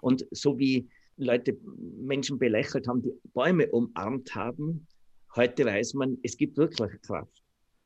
Und 0.00 0.26
so 0.30 0.58
wie 0.58 0.88
Leute 1.16 1.56
Menschen 2.00 2.38
belächelt 2.38 2.88
haben, 2.88 3.02
die 3.02 3.12
Bäume 3.34 3.68
umarmt 3.70 4.34
haben, 4.34 4.86
heute 5.36 5.64
weiß 5.64 5.94
man, 5.94 6.18
es 6.22 6.36
gibt 6.36 6.56
wirklich 6.56 7.00
Kraft. 7.02 7.42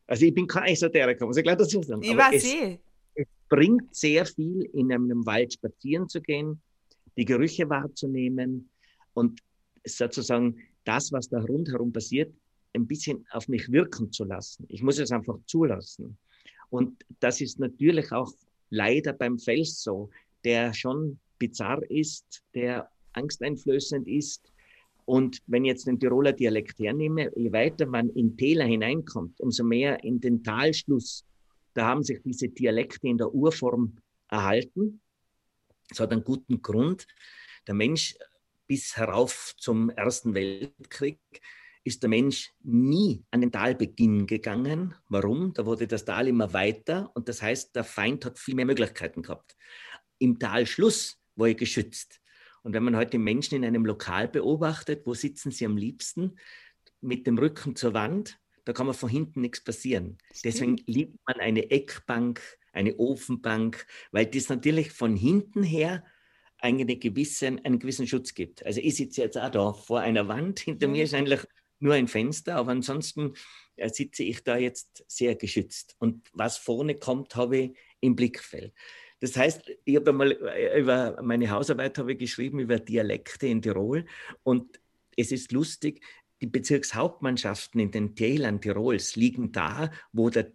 Also 0.06 0.26
ich 0.26 0.34
bin 0.34 0.46
kein 0.46 0.72
Esoteriker, 0.72 1.26
muss 1.26 1.36
ich 1.36 1.42
gleich 1.42 1.56
dazu 1.56 1.82
sagen. 1.82 2.02
Ich 2.02 2.12
Aber 2.12 2.34
es, 2.34 2.44
eh. 2.44 2.78
es 3.14 3.26
bringt 3.48 3.94
sehr 3.94 4.24
viel, 4.24 4.62
in 4.72 4.92
einem 4.92 5.24
Wald 5.26 5.54
spazieren 5.54 6.08
zu 6.08 6.20
gehen, 6.20 6.60
die 7.16 7.24
Gerüche 7.24 7.68
wahrzunehmen 7.68 8.68
und 9.14 9.40
sozusagen 9.84 10.56
das, 10.84 11.10
was 11.12 11.28
da 11.28 11.40
rundherum 11.40 11.92
passiert, 11.92 12.32
ein 12.76 12.87
bisschen 12.87 13.26
auf 13.30 13.49
mich 13.49 13.71
wirken 13.73 14.12
zu 14.12 14.25
lassen. 14.25 14.64
Ich 14.68 14.83
muss 14.83 14.99
es 14.99 15.11
einfach 15.11 15.38
zulassen. 15.47 16.18
Und 16.71 17.04
das 17.21 17.40
ist 17.40 17.59
natürlich 17.59 18.12
auch 18.12 18.33
leider 18.71 19.12
beim 19.12 19.38
Fels 19.38 19.83
so, 19.83 20.11
der 20.45 20.75
schon 20.75 21.18
bizarr 21.38 21.83
ist, 21.90 22.42
der 22.54 22.90
angsteinflößend 23.12 24.06
ist. 24.09 24.52
Und 25.04 25.40
wenn 25.47 25.64
ich 25.64 25.71
jetzt 25.71 25.87
den 25.87 26.00
Tiroler 26.00 26.33
Dialekt 26.33 26.78
hernehme, 26.78 27.30
je 27.37 27.52
weiter 27.52 27.87
man 27.87 28.11
in 28.11 28.37
Täler 28.37 28.64
hineinkommt, 28.64 29.40
umso 29.40 29.64
mehr 29.64 30.02
in 30.02 30.21
den 30.21 30.42
Talschluss, 30.42 31.25
da 31.75 31.87
haben 31.87 32.02
sich 32.02 32.21
diese 32.25 32.49
Dialekte 32.49 33.06
in 33.06 33.18
der 33.18 33.33
Urform 33.33 33.97
erhalten. 34.28 35.00
Das 35.88 36.00
hat 36.00 36.11
einen 36.11 36.25
guten 36.25 36.61
Grund. 36.61 37.06
Der 37.66 37.75
Mensch 37.75 38.16
bis 38.66 38.97
herauf 38.97 39.54
zum 39.59 39.90
Ersten 39.90 40.35
Weltkrieg 40.35 41.18
ist 41.86 42.02
der 42.02 42.10
Mensch 42.10 42.52
nie 42.64 43.24
an 43.30 43.40
den 43.40 43.52
Talbeginn 43.52 44.26
gegangen. 44.26 44.94
Warum? 45.08 45.52
Da 45.54 45.64
wurde 45.66 45.86
das 45.86 46.04
Tal 46.04 46.26
immer 46.26 46.52
weiter 46.52 47.12
und 47.14 47.28
das 47.28 47.40
heißt, 47.40 47.76
der 47.76 47.84
Feind 47.84 48.24
hat 48.24 48.38
viel 48.40 48.56
mehr 48.56 48.66
Möglichkeiten 48.66 49.22
gehabt. 49.22 49.56
Im 50.18 50.38
Talschluss 50.38 51.20
war 51.36 51.48
er 51.48 51.54
geschützt. 51.54 52.20
Und 52.62 52.72
wenn 52.72 52.82
man 52.82 52.96
heute 52.96 53.18
Menschen 53.18 53.54
in 53.54 53.64
einem 53.64 53.86
Lokal 53.86 54.26
beobachtet, 54.26 55.06
wo 55.06 55.14
sitzen 55.14 55.52
sie 55.52 55.64
am 55.64 55.76
liebsten? 55.76 56.36
Mit 57.00 57.26
dem 57.28 57.38
Rücken 57.38 57.76
zur 57.76 57.94
Wand, 57.94 58.40
da 58.64 58.72
kann 58.72 58.86
man 58.86 58.94
von 58.96 59.08
hinten 59.08 59.42
nichts 59.42 59.62
passieren. 59.62 60.18
Deswegen 60.42 60.78
liebt 60.86 61.20
man 61.24 61.38
eine 61.38 61.70
Eckbank, 61.70 62.42
eine 62.72 62.96
Ofenbank, 62.98 63.86
weil 64.10 64.26
das 64.26 64.48
natürlich 64.48 64.90
von 64.90 65.14
hinten 65.14 65.62
her 65.62 66.04
eine 66.58 66.84
gewisse, 66.84 67.46
einen 67.46 67.78
gewissen 67.78 68.08
Schutz 68.08 68.34
gibt. 68.34 68.66
Also 68.66 68.80
ich 68.80 68.96
sitze 68.96 69.20
jetzt 69.20 69.38
auch 69.38 69.50
da 69.50 69.72
vor 69.72 70.00
einer 70.00 70.26
Wand, 70.26 70.58
hinter 70.58 70.88
mir 70.88 71.04
ist 71.04 71.14
eigentlich 71.14 71.46
nur 71.78 71.95
ein 71.95 72.09
Fenster, 72.09 72.56
aber 72.56 72.73
ansonsten 72.73 73.35
äh, 73.76 73.88
sitze 73.88 74.23
ich 74.23 74.42
da 74.42 74.56
jetzt 74.56 75.04
sehr 75.09 75.35
geschützt. 75.35 75.97
Und 75.99 76.28
was 76.33 76.59
vorne 76.59 76.95
kommt, 76.95 77.37
habe 77.37 77.59
ich 77.59 77.76
im 78.00 78.16
Blickfeld. 78.16 78.73
Das 79.21 79.37
heißt, 79.37 79.71
ich 79.85 79.97
habe 79.97 80.11
einmal 80.11 80.33
äh, 80.33 80.80
über 80.80 81.21
meine 81.23 81.50
Hausarbeit 81.50 81.99
habe 81.99 82.12
ich 82.12 82.18
geschrieben 82.18 82.59
über 82.59 82.78
Dialekte 82.78 83.47
in 83.47 83.62
Tirol 83.62 84.04
und 84.42 84.80
es 85.16 85.33
ist 85.33 85.52
lustig, 85.52 86.02
die 86.42 86.47
Bezirkshauptmannschaften 86.47 87.80
in 87.80 87.90
den 87.90 88.14
Tälern 88.14 88.61
Tirols 88.61 89.16
liegen 89.16 89.52
da, 89.52 89.90
wo 90.12 90.28
der, 90.28 90.52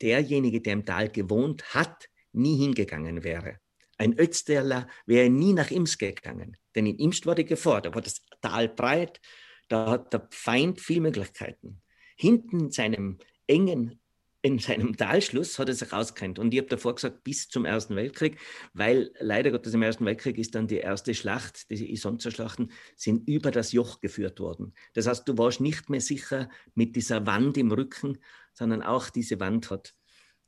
derjenige, 0.00 0.60
der 0.60 0.74
im 0.74 0.84
Tal 0.84 1.08
gewohnt 1.08 1.74
hat, 1.74 2.08
nie 2.32 2.56
hingegangen 2.56 3.24
wäre. 3.24 3.58
Ein 3.96 4.18
Ötztaler 4.18 4.88
wäre 5.06 5.28
nie 5.28 5.52
nach 5.52 5.70
Imst 5.70 5.98
gegangen, 5.98 6.56
denn 6.74 6.86
in 6.86 6.98
Imst 6.98 7.24
Gefahr, 7.24 7.82
da 7.82 7.94
war 7.94 8.02
das 8.02 8.24
Tal 8.40 8.68
breit, 8.68 9.20
da 9.68 9.90
hat 9.90 10.12
der 10.12 10.28
Feind 10.30 10.80
viele 10.80 11.02
Möglichkeiten. 11.02 11.80
Hinten 12.16 12.60
in 12.60 12.70
seinem 12.70 13.18
engen 13.46 14.00
in 14.44 14.58
seinem 14.58 14.94
Talschluss 14.94 15.58
hat 15.58 15.70
er 15.70 15.74
sich 15.74 15.90
auskennt. 15.94 16.38
Und 16.38 16.52
ich 16.52 16.60
habe 16.60 16.68
davor 16.68 16.94
gesagt, 16.94 17.24
bis 17.24 17.48
zum 17.48 17.64
Ersten 17.64 17.96
Weltkrieg, 17.96 18.38
weil 18.74 19.10
leider 19.18 19.50
Gottes 19.50 19.72
im 19.72 19.80
Ersten 19.80 20.04
Weltkrieg 20.04 20.36
ist 20.36 20.54
dann 20.54 20.66
die 20.66 20.76
erste 20.76 21.14
Schlacht, 21.14 21.70
diese 21.70 21.86
Isonzerschlachten, 21.86 22.70
sind 22.94 23.26
über 23.26 23.50
das 23.50 23.72
Joch 23.72 24.00
geführt 24.00 24.40
worden. 24.40 24.74
Das 24.92 25.06
heißt, 25.06 25.26
du 25.26 25.38
warst 25.38 25.62
nicht 25.62 25.88
mehr 25.88 26.02
sicher 26.02 26.50
mit 26.74 26.94
dieser 26.94 27.26
Wand 27.26 27.56
im 27.56 27.72
Rücken, 27.72 28.18
sondern 28.52 28.82
auch 28.82 29.08
diese 29.08 29.40
Wand 29.40 29.70
hat 29.70 29.94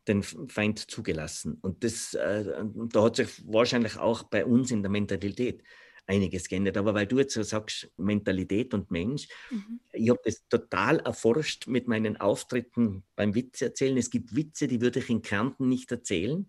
den 0.09 0.23
Feind 0.23 0.91
zugelassen. 0.91 1.57
Und 1.63 1.83
das, 1.83 2.13
äh, 2.13 2.45
da 2.93 3.03
hat 3.03 3.17
sich 3.17 3.43
wahrscheinlich 3.47 3.97
auch 3.97 4.25
bei 4.25 4.45
uns 4.45 4.71
in 4.73 4.83
der 4.83 4.91
Mentalität 4.91 5.63
einiges 6.07 6.49
geändert. 6.49 6.77
Aber 6.77 6.95
weil 6.95 7.07
du 7.07 7.19
jetzt 7.19 7.35
so 7.35 7.43
sagst, 7.43 7.91
Mentalität 7.97 8.75
und 8.75 8.91
Mensch, 8.91 9.29
mhm. 9.51 9.81
ich 9.93 10.09
habe 10.09 10.21
das 10.25 10.47
total 10.49 11.01
erforscht 11.01 11.67
mit 11.67 11.89
meinen 11.89 12.17
Auftritten 12.17 13.05
beim 13.17 13.35
Witze 13.35 13.67
erzählen. 13.67 13.97
Es 13.97 14.11
gibt 14.11 14.35
Witze, 14.35 14.69
die 14.69 14.81
würde 14.81 15.01
ich 15.01 15.11
in 15.11 15.23
Kärnten 15.23 15.69
nicht 15.69 15.91
erzählen, 15.91 16.49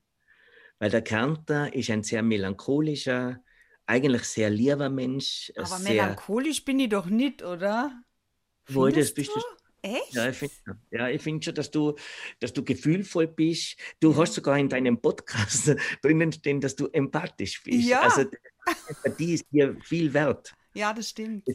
weil 0.79 0.89
der 0.89 1.01
Kärntner 1.01 1.73
ist 1.73 1.89
ein 1.89 2.03
sehr 2.03 2.23
melancholischer, 2.23 3.41
eigentlich 3.85 4.23
sehr 4.23 4.49
lieber 4.49 4.89
Mensch. 4.89 5.51
Aber 5.55 5.79
melancholisch 5.79 6.63
bin 6.63 6.79
ich 6.79 6.89
doch 6.89 7.07
nicht, 7.07 7.43
oder? 7.43 8.03
Wohl, 8.67 8.91
das 8.91 9.13
bist 9.13 9.31
du? 9.33 9.41
Echt? 9.95 10.13
Ja, 10.13 10.29
ich 10.29 10.37
finde 10.37 10.55
ja, 10.91 11.17
find 11.19 11.45
schon, 11.45 11.55
dass 11.55 11.71
du, 11.71 11.95
dass 12.39 12.53
du 12.53 12.63
gefühlvoll 12.63 13.27
bist. 13.27 13.77
Du 13.99 14.15
hast 14.15 14.33
sogar 14.33 14.57
in 14.57 14.69
deinem 14.69 14.99
Podcast 14.99 15.75
drinnen 16.01 16.31
stehen, 16.31 16.59
dass 16.59 16.75
du 16.75 16.87
empathisch 16.87 17.63
bist. 17.63 17.87
Ja. 17.87 18.01
Also 18.01 18.25
die 19.17 19.33
ist 19.35 19.45
dir 19.51 19.77
viel 19.83 20.13
wert. 20.13 20.53
Ja, 20.73 20.93
das 20.93 21.09
stimmt. 21.09 21.47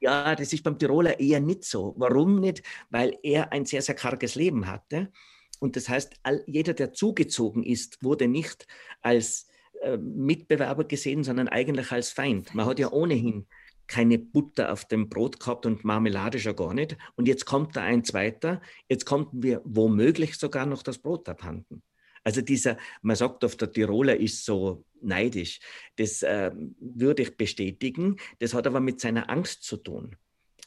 Ja, 0.00 0.34
das 0.34 0.52
ist 0.52 0.62
beim 0.62 0.78
Tiroler 0.78 1.18
eher 1.20 1.40
nicht 1.40 1.64
so. 1.64 1.94
Warum 1.96 2.40
nicht? 2.40 2.62
Weil 2.88 3.18
er 3.22 3.52
ein 3.52 3.66
sehr, 3.66 3.82
sehr 3.82 3.94
karges 3.94 4.34
Leben 4.34 4.66
hatte. 4.66 5.12
Und 5.58 5.76
das 5.76 5.88
heißt, 5.88 6.14
jeder, 6.46 6.72
der 6.72 6.92
zugezogen 6.92 7.62
ist, 7.62 8.02
wurde 8.02 8.26
nicht 8.26 8.66
als 9.02 9.46
äh, 9.82 9.98
Mitbewerber 9.98 10.84
gesehen, 10.84 11.22
sondern 11.22 11.48
eigentlich 11.48 11.92
als 11.92 12.10
Feind. 12.10 12.54
Man 12.54 12.66
hat 12.66 12.78
ja 12.78 12.90
ohnehin 12.90 13.46
keine 13.90 14.20
Butter 14.20 14.72
auf 14.72 14.84
dem 14.84 15.08
Brot 15.08 15.40
gehabt 15.40 15.66
und 15.66 15.84
Marmelade 15.84 16.38
schon 16.38 16.54
gar 16.54 16.72
nicht. 16.72 16.96
Und 17.16 17.26
jetzt 17.26 17.44
kommt 17.44 17.74
da 17.74 17.82
ein 17.82 18.04
zweiter, 18.04 18.62
jetzt 18.88 19.04
kommt 19.04 19.34
mir 19.34 19.60
womöglich 19.64 20.36
sogar 20.36 20.64
noch 20.64 20.84
das 20.84 20.98
Brot 20.98 21.28
abhanden. 21.28 21.82
Also 22.22 22.40
dieser, 22.40 22.76
man 23.02 23.16
sagt 23.16 23.42
oft, 23.42 23.60
der 23.60 23.72
Tiroler 23.72 24.16
ist 24.16 24.44
so 24.44 24.84
neidisch. 25.02 25.58
Das 25.96 26.22
äh, 26.22 26.52
würde 26.78 27.22
ich 27.22 27.36
bestätigen. 27.36 28.16
Das 28.38 28.54
hat 28.54 28.68
aber 28.68 28.78
mit 28.78 29.00
seiner 29.00 29.28
Angst 29.28 29.64
zu 29.64 29.76
tun. 29.76 30.14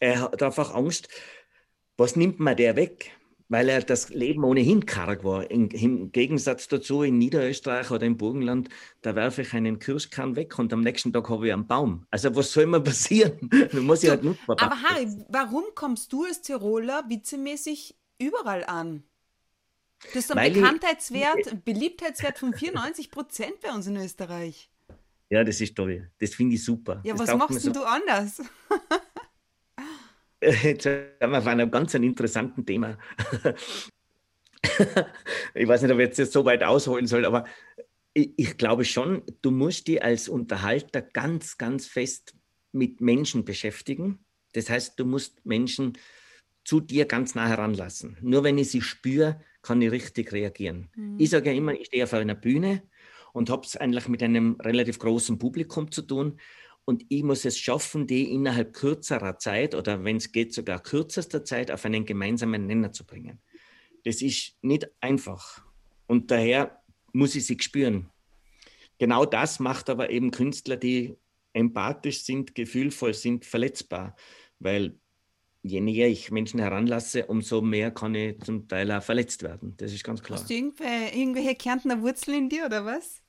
Er 0.01 0.19
hat 0.23 0.43
einfach 0.43 0.73
Angst, 0.73 1.07
was 1.95 2.17
nimmt 2.17 2.41
man 2.41 2.57
der 2.57 2.75
weg? 2.75 3.11
Weil 3.53 3.69
er 3.69 3.83
das 3.83 4.09
Leben 4.09 4.43
ohnehin 4.43 4.83
karg 4.87 5.23
war. 5.23 5.51
In, 5.51 5.69
Im 5.69 6.11
Gegensatz 6.11 6.67
dazu 6.67 7.03
in 7.03 7.19
Niederösterreich 7.19 7.91
oder 7.91 8.03
im 8.03 8.17
Burgenland, 8.17 8.67
da 9.03 9.15
werfe 9.15 9.43
ich 9.43 9.53
einen 9.53 9.77
Kirschkern 9.77 10.35
weg 10.35 10.57
und 10.57 10.73
am 10.73 10.81
nächsten 10.81 11.13
Tag 11.13 11.29
habe 11.29 11.45
ich 11.45 11.53
einen 11.53 11.67
Baum. 11.67 12.07
Also 12.09 12.35
was 12.35 12.51
soll 12.51 12.63
immer 12.63 12.79
passieren? 12.83 13.51
Da 13.71 13.79
muss 13.79 14.01
ich 14.01 14.09
halt 14.09 14.23
nutzbar 14.23 14.59
Aber 14.59 14.81
Harry, 14.81 15.07
warum 15.29 15.65
kommst 15.75 16.11
du 16.11 16.23
als 16.23 16.41
Tiroler 16.41 17.03
witzemäßig 17.09 17.95
überall 18.17 18.63
an? 18.63 19.03
Du 20.11 20.17
hast 20.17 20.35
einen 20.35 20.51
Bekanntheitswert, 20.51 21.45
ich, 21.45 21.59
Beliebtheitswert 21.63 22.39
von 22.39 22.55
94 22.55 23.11
Prozent 23.11 23.59
bei 23.61 23.71
uns 23.71 23.85
in 23.85 23.97
Österreich. 23.97 24.71
Ja, 25.29 25.43
das 25.43 25.61
ist 25.61 25.75
toll. 25.75 26.09
Das 26.19 26.33
finde 26.33 26.55
ich 26.55 26.65
super. 26.65 27.01
Ja, 27.03 27.13
das 27.13 27.27
was 27.27 27.37
machst 27.37 27.61
so. 27.61 27.71
du 27.71 27.83
anders? 27.83 28.41
Jetzt 30.63 30.83
sind 30.83 31.05
wir 31.19 31.37
auf 31.37 31.47
einem 31.47 31.71
ganz 31.71 31.93
interessanten 31.93 32.65
Thema. 32.65 32.97
ich 35.53 35.67
weiß 35.67 35.81
nicht, 35.81 35.91
ob 35.91 35.99
ich 35.99 36.17
jetzt 36.17 36.31
so 36.31 36.45
weit 36.45 36.63
ausholen 36.63 37.07
soll, 37.07 37.25
aber 37.25 37.45
ich, 38.13 38.57
glaube 38.57 38.85
schon, 38.85 39.23
du 39.41 39.51
musst 39.51 39.87
dich 39.87 40.03
als 40.03 40.29
Unterhalter 40.29 41.01
ganz, 41.01 41.57
ganz 41.57 41.87
fest 41.87 42.35
mit 42.71 43.01
Menschen 43.01 43.43
beschäftigen. 43.43 44.23
Das 44.53 44.69
heißt, 44.69 44.99
du 44.99 45.05
musst 45.05 45.45
Menschen 45.45 45.97
zu 46.63 46.79
dir 46.79 47.05
ganz 47.05 47.35
nah 47.35 47.47
heranlassen. 47.47 48.17
Nur 48.21 48.43
wenn 48.43 48.57
ich 48.57 48.69
sie 48.71 48.81
spüre, 48.81 49.41
kann 49.61 49.81
ich 49.81 49.91
richtig 49.91 50.31
reagieren. 50.31 50.89
Mhm. 50.95 51.19
Ich 51.19 51.31
sage 51.31 51.51
ja 51.51 51.57
immer, 51.57 51.73
ich 51.73 51.87
stehe 51.87 52.03
auf 52.03 52.13
einer 52.13 52.35
Bühne 52.35 52.83
und 53.33 53.49
habe 53.49 53.65
es 53.65 53.75
eigentlich 53.75 54.07
mit 54.07 54.21
einem 54.21 54.57
relativ 54.61 54.99
großen 54.99 55.39
Publikum 55.39 55.91
zu 55.91 56.03
tun. 56.03 56.39
Und 56.85 57.05
ich 57.09 57.23
muss 57.23 57.45
es 57.45 57.57
schaffen, 57.57 58.07
die 58.07 58.31
innerhalb 58.31 58.73
kürzerer 58.73 59.37
Zeit 59.39 59.73
oder 59.73 60.03
wenn 60.03 60.17
es 60.17 60.31
geht 60.31 60.53
sogar 60.53 60.81
kürzester 60.81 61.45
Zeit 61.45 61.71
auf 61.71 61.85
einen 61.85 62.05
gemeinsamen 62.05 62.67
Nenner 62.67 62.91
zu 62.91 63.05
bringen. 63.05 63.39
Das 64.03 64.21
ist 64.21 64.57
nicht 64.61 64.89
einfach. 64.99 65.63
Und 66.07 66.29
daher 66.29 66.81
muss 67.13 67.35
ich 67.35 67.45
sie 67.45 67.57
spüren. 67.59 68.09
Genau 68.99 69.25
das 69.25 69.59
macht 69.59 69.89
aber 69.89 70.09
eben 70.09 70.31
Künstler, 70.31 70.75
die 70.75 71.15
empathisch 71.53 72.23
sind, 72.23 72.53
gefühlvoll 72.55 73.13
sind, 73.13 73.45
verletzbar. 73.45 74.15
Weil 74.59 74.99
je 75.61 75.79
näher 75.79 76.09
ich 76.09 76.31
Menschen 76.31 76.59
heranlasse, 76.59 77.25
umso 77.27 77.61
mehr 77.61 77.91
kann 77.91 78.13
ich 78.15 78.39
zum 78.41 78.67
Teil 78.67 78.91
auch 78.91 79.01
verletzt 79.01 79.43
werden. 79.43 79.75
Das 79.77 79.93
ist 79.93 80.03
ganz 80.03 80.21
klar. 80.21 80.39
Hast 80.39 80.49
du 80.49 80.53
irgendwelche, 80.53 81.15
irgendwelche 81.15 81.55
Kärntner 81.55 82.01
Wurzeln 82.01 82.37
in 82.37 82.49
dir 82.49 82.65
oder 82.65 82.85
was? 82.85 83.21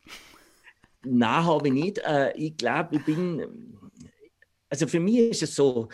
Nein, 1.05 1.45
habe 1.45 1.69
ich 1.69 1.75
nicht. 1.75 1.99
Äh, 1.99 2.33
ich 2.37 2.57
glaube, 2.57 2.97
ich 2.97 3.05
bin, 3.05 3.79
also 4.69 4.87
für 4.87 5.01
mich 5.01 5.19
ist 5.19 5.43
es 5.43 5.55
so, 5.55 5.89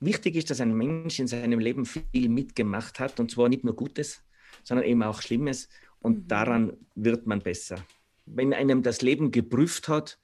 wichtig 0.00 0.36
ist, 0.36 0.50
dass 0.50 0.60
ein 0.60 0.74
Mensch 0.74 1.18
in 1.18 1.26
seinem 1.26 1.58
Leben 1.58 1.84
viel 1.84 2.28
mitgemacht 2.28 3.00
hat 3.00 3.20
und 3.20 3.30
zwar 3.30 3.48
nicht 3.48 3.64
nur 3.64 3.74
Gutes, 3.74 4.22
sondern 4.64 4.86
eben 4.86 5.02
auch 5.02 5.22
Schlimmes 5.22 5.68
und 6.00 6.24
mhm. 6.24 6.28
daran 6.28 6.76
wird 6.94 7.26
man 7.26 7.40
besser. 7.40 7.84
Wenn 8.26 8.52
einem 8.52 8.82
das 8.82 9.02
Leben 9.02 9.30
geprüft 9.30 9.88
hat, 9.88 10.18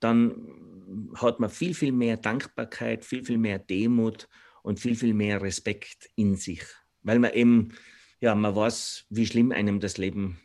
dann 0.00 1.12
hat 1.16 1.40
man 1.40 1.50
viel, 1.50 1.74
viel 1.74 1.92
mehr 1.92 2.16
Dankbarkeit, 2.16 3.04
viel, 3.04 3.24
viel 3.24 3.38
mehr 3.38 3.58
Demut 3.58 4.28
und 4.62 4.80
viel, 4.80 4.94
viel 4.94 5.14
mehr 5.14 5.42
Respekt 5.42 6.10
in 6.14 6.36
sich, 6.36 6.62
weil 7.02 7.18
man 7.18 7.32
eben, 7.32 7.74
ja, 8.20 8.34
man 8.34 8.54
weiß, 8.54 9.06
wie 9.10 9.26
schlimm 9.26 9.52
einem 9.52 9.80
das 9.80 9.98
Leben 9.98 10.40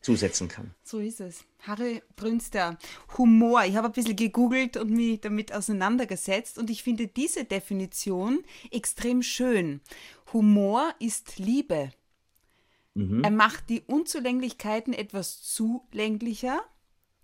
zusetzen 0.00 0.48
kann. 0.48 0.74
So 0.82 0.98
ist 0.98 1.20
es. 1.20 1.44
Harry 1.60 2.02
Brünster, 2.16 2.78
Humor. 3.18 3.64
Ich 3.64 3.76
habe 3.76 3.88
ein 3.88 3.92
bisschen 3.92 4.16
gegoogelt 4.16 4.76
und 4.76 4.90
mich 4.90 5.20
damit 5.20 5.52
auseinandergesetzt 5.52 6.58
und 6.58 6.70
ich 6.70 6.82
finde 6.82 7.06
diese 7.06 7.44
Definition 7.44 8.42
extrem 8.70 9.22
schön. 9.22 9.80
Humor 10.32 10.94
ist 10.98 11.38
Liebe. 11.38 11.92
Mhm. 12.94 13.22
Er 13.22 13.30
macht 13.30 13.68
die 13.68 13.82
Unzulänglichkeiten 13.82 14.94
etwas 14.94 15.42
zulänglicher, 15.42 16.62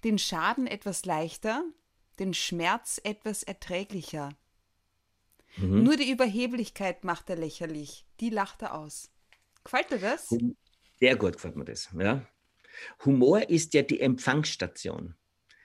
den 0.04 0.18
Schaden 0.18 0.66
etwas 0.66 1.04
leichter, 1.06 1.64
den 2.18 2.34
Schmerz 2.34 3.00
etwas 3.02 3.42
erträglicher. 3.42 4.30
Mhm. 5.56 5.82
Nur 5.82 5.96
die 5.96 6.10
Überheblichkeit 6.10 7.04
macht 7.04 7.30
er 7.30 7.36
lächerlich. 7.36 8.04
Die 8.20 8.30
lacht 8.30 8.62
er 8.62 8.74
aus. 8.74 9.10
Gefällt 9.64 9.90
dir 9.90 9.98
das? 9.98 10.28
Sehr 11.00 11.16
gut 11.16 11.34
gefällt 11.34 11.56
mir 11.56 11.64
das, 11.64 11.88
ja. 11.98 12.26
Humor 13.04 13.48
ist 13.48 13.74
ja 13.74 13.82
die 13.82 14.00
Empfangsstation. 14.00 15.14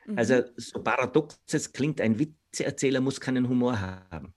Mhm. 0.05 0.17
Also 0.17 0.43
so 0.55 0.81
paradox 0.81 1.39
es 1.51 1.71
klingt, 1.71 2.01
ein 2.01 2.19
Witzeerzähler 2.19 3.01
muss 3.01 3.19
keinen 3.19 3.47
Humor 3.47 3.79
haben. 3.79 4.33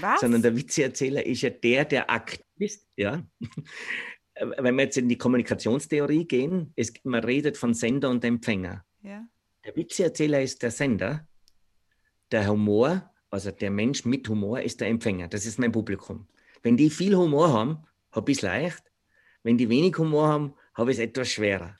Was? 0.00 0.20
Sondern 0.20 0.42
der 0.42 0.56
Witzeerzähler 0.56 1.24
ist 1.26 1.42
ja 1.42 1.50
der, 1.50 1.84
der 1.84 2.10
aktiv 2.10 2.44
ist. 2.58 2.86
Ja. 2.96 3.24
Wenn 4.58 4.76
wir 4.76 4.84
jetzt 4.84 4.96
in 4.96 5.08
die 5.08 5.18
Kommunikationstheorie 5.18 6.26
gehen, 6.26 6.72
es, 6.76 6.92
man 7.02 7.24
redet 7.24 7.56
von 7.56 7.74
Sender 7.74 8.08
und 8.08 8.24
Empfänger. 8.24 8.84
Ja. 9.02 9.26
Der 9.64 9.76
Witzeerzähler 9.76 10.40
ist 10.40 10.62
der 10.62 10.70
Sender, 10.70 11.28
der 12.30 12.48
Humor, 12.48 13.10
also 13.30 13.50
der 13.50 13.70
Mensch 13.70 14.04
mit 14.04 14.28
Humor 14.28 14.60
ist 14.60 14.80
der 14.80 14.88
Empfänger. 14.88 15.28
Das 15.28 15.44
ist 15.44 15.58
mein 15.58 15.72
Publikum. 15.72 16.26
Wenn 16.62 16.76
die 16.76 16.90
viel 16.90 17.16
Humor 17.16 17.52
haben, 17.52 17.84
habe 18.12 18.30
ich 18.30 18.38
es 18.38 18.42
leicht. 18.42 18.82
Wenn 19.42 19.58
die 19.58 19.68
wenig 19.68 19.96
Humor 19.98 20.28
haben, 20.28 20.54
habe 20.74 20.90
ich 20.90 20.98
es 20.98 21.04
etwas 21.04 21.28
schwerer. 21.28 21.78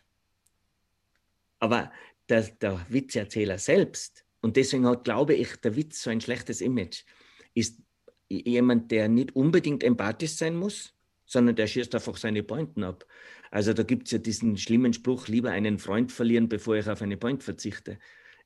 Aber 1.59 1.93
der, 2.29 2.43
der 2.43 2.87
Witzeerzähler 2.89 3.59
selbst, 3.59 4.25
und 4.41 4.57
deswegen 4.57 4.87
hat, 4.87 5.05
glaube 5.05 5.35
ich, 5.35 5.57
der 5.57 5.77
Witz 5.77 6.03
so 6.03 6.11
ein 6.11 6.21
schlechtes 6.21 6.61
Image, 6.61 7.05
ist 7.55 7.81
jemand, 8.29 8.91
der 8.91 9.09
nicht 9.09 9.37
unbedingt 9.37 9.85
empathisch 9.85 10.33
sein 10.33 10.57
muss, 10.57 10.95
sondern 11.27 11.57
der 11.57 11.67
schießt 11.67 11.95
einfach 11.95 12.17
seine 12.17 12.43
Pointen 12.43 12.85
ab. 12.85 13.07
Also 13.51 13.73
da 13.73 13.83
gibt 13.83 14.07
es 14.07 14.13
ja 14.13 14.19
diesen 14.19 14.57
schlimmen 14.57 14.93
Spruch, 14.93 15.29
lieber 15.29 15.51
einen 15.51 15.79
Freund 15.79 16.13
verlieren, 16.13 16.49
bevor 16.49 16.77
ich 16.77 16.89
auf 16.89 17.03
eine 17.03 17.17
Point 17.17 17.43
verzichte. 17.43 17.99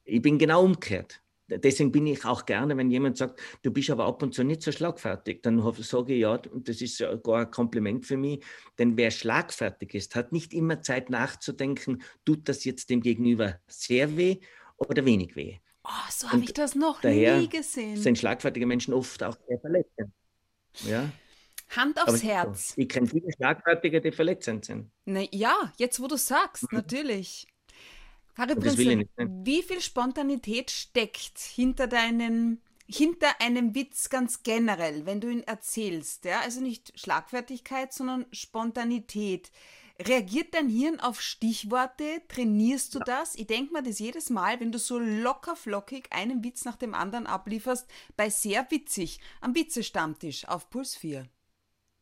Ich 0.05 0.21
bin 0.21 0.39
genau 0.39 0.65
umgekehrt. 0.65 1.23
Deswegen 1.49 1.93
bin 1.93 2.07
ich 2.07 2.25
auch 2.25 2.47
gerne, 2.47 2.77
wenn 2.77 2.91
jemand 2.91 3.19
sagt, 3.19 3.41
du 3.63 3.71
bist 3.71 3.91
aber 3.91 4.07
ab 4.07 4.23
und 4.23 4.35
zu 4.35 4.45
nicht 4.45 4.63
so 4.63 4.73
schlagfertig, 4.73 5.43
dann 5.43 5.61
sage 5.79 6.15
ich 6.15 6.21
ja, 6.21 6.41
und 6.51 6.69
das 6.69 6.81
ist 6.81 7.05
gar 7.23 7.41
ein 7.41 7.51
Kompliment 7.51 8.07
für 8.07 8.17
mich, 8.17 8.43
denn 8.79 8.97
wer 8.97 9.11
schlagfertig 9.11 9.95
ist, 9.95 10.17
hat 10.17 10.33
nicht 10.33 10.55
immer 10.55 10.81
Zeit 10.81 11.11
nachzudenken, 11.11 12.03
tut 12.25 12.49
das 12.49 12.65
jetzt 12.65 12.89
dem 12.89 13.03
Gegenüber 13.03 13.61
sehr 13.67 14.17
weh 14.17 14.39
oder 14.79 15.05
wenig 15.05 15.37
weh. 15.37 15.59
Oh, 15.85 16.11
so 16.11 16.31
habe 16.31 16.43
ich 16.43 16.55
das 16.55 16.75
noch 16.75 17.03
nie 17.03 17.49
gesehen. 17.49 17.97
sind 17.99 18.19
schlagfertige 18.19 18.65
Menschen 18.65 18.95
oft 18.95 19.23
auch 19.23 19.37
sehr 19.47 19.59
verletzend. 19.61 20.13
Ja? 20.87 21.11
Hand 21.77 22.01
aufs 22.01 22.23
Herz. 22.23 22.73
Ich 22.77 22.89
kenne 22.89 23.07
viele 23.07 23.31
Schlagfertige, 23.33 24.01
die 24.01 24.13
verletzend 24.13 24.65
sind. 24.65 24.91
Na, 25.05 25.23
ja, 25.31 25.73
jetzt 25.77 26.01
wo 26.01 26.07
du 26.07 26.17
sagst, 26.17 26.71
mhm. 26.71 26.79
natürlich. 26.79 27.47
Harry 28.37 28.57
Prinzel, 28.57 29.09
wie 29.17 29.63
viel 29.63 29.81
Spontanität 29.81 30.71
steckt 30.71 31.39
hinter 31.39 31.87
deinen 31.87 32.61
hinter 32.87 33.41
einem 33.41 33.75
Witz 33.75 34.11
ganz 34.11 34.43
generell, 34.43 35.07
wenn 35.07 35.21
du 35.21 35.31
ihn 35.31 35.43
erzählst, 35.43 36.27
ja? 36.27 36.41
Also 36.41 36.61
nicht 36.61 36.93
Schlagfertigkeit, 36.99 37.93
sondern 37.93 38.27
Spontanität. 38.31 39.51
Reagiert 40.01 40.55
dein 40.55 40.69
Hirn 40.69 40.99
auf 40.99 41.21
Stichworte? 41.21 42.21
Trainierst 42.29 42.95
du 42.95 42.99
ja. 42.99 43.05
das? 43.05 43.37
Ich 43.37 43.47
denke 43.47 43.73
mir 43.73 43.83
das 43.83 44.01
jedes 44.01 44.29
Mal, 44.29 44.59
wenn 44.59 44.73
du 44.73 44.79
so 44.79 44.99
locker 44.99 45.55
flockig 45.55 46.09
einen 46.11 46.43
Witz 46.43 46.65
nach 46.65 46.77
dem 46.77 46.95
anderen 46.95 47.27
ablieferst, 47.27 47.89
bei 48.17 48.29
sehr 48.29 48.67
witzig 48.71 49.21
am 49.41 49.55
Witze-Stammtisch 49.55 50.49
auf 50.49 50.69
Puls 50.69 50.97
4. 50.97 51.29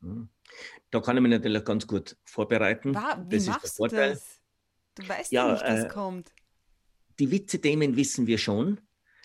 Hm. 0.01 0.31
Da 0.91 1.01
kann 1.01 1.17
ich 1.17 1.23
mich 1.23 1.31
natürlich 1.31 1.65
ganz 1.65 1.87
gut 1.87 2.17
vorbereiten. 2.25 2.95
War, 2.95 3.25
wie 3.31 3.37
das 3.37 3.47
machst 3.47 3.79
du 3.79 3.87
das? 3.87 4.42
Du 4.95 5.09
weißt 5.09 5.33
ja, 5.33 5.53
nicht, 5.53 5.63
was 5.63 5.85
äh, 5.85 5.89
kommt. 5.89 6.33
Die 7.19 7.31
Witze-Themen 7.31 7.97
wissen 7.97 8.27
wir 8.27 8.39
schon. 8.39 8.81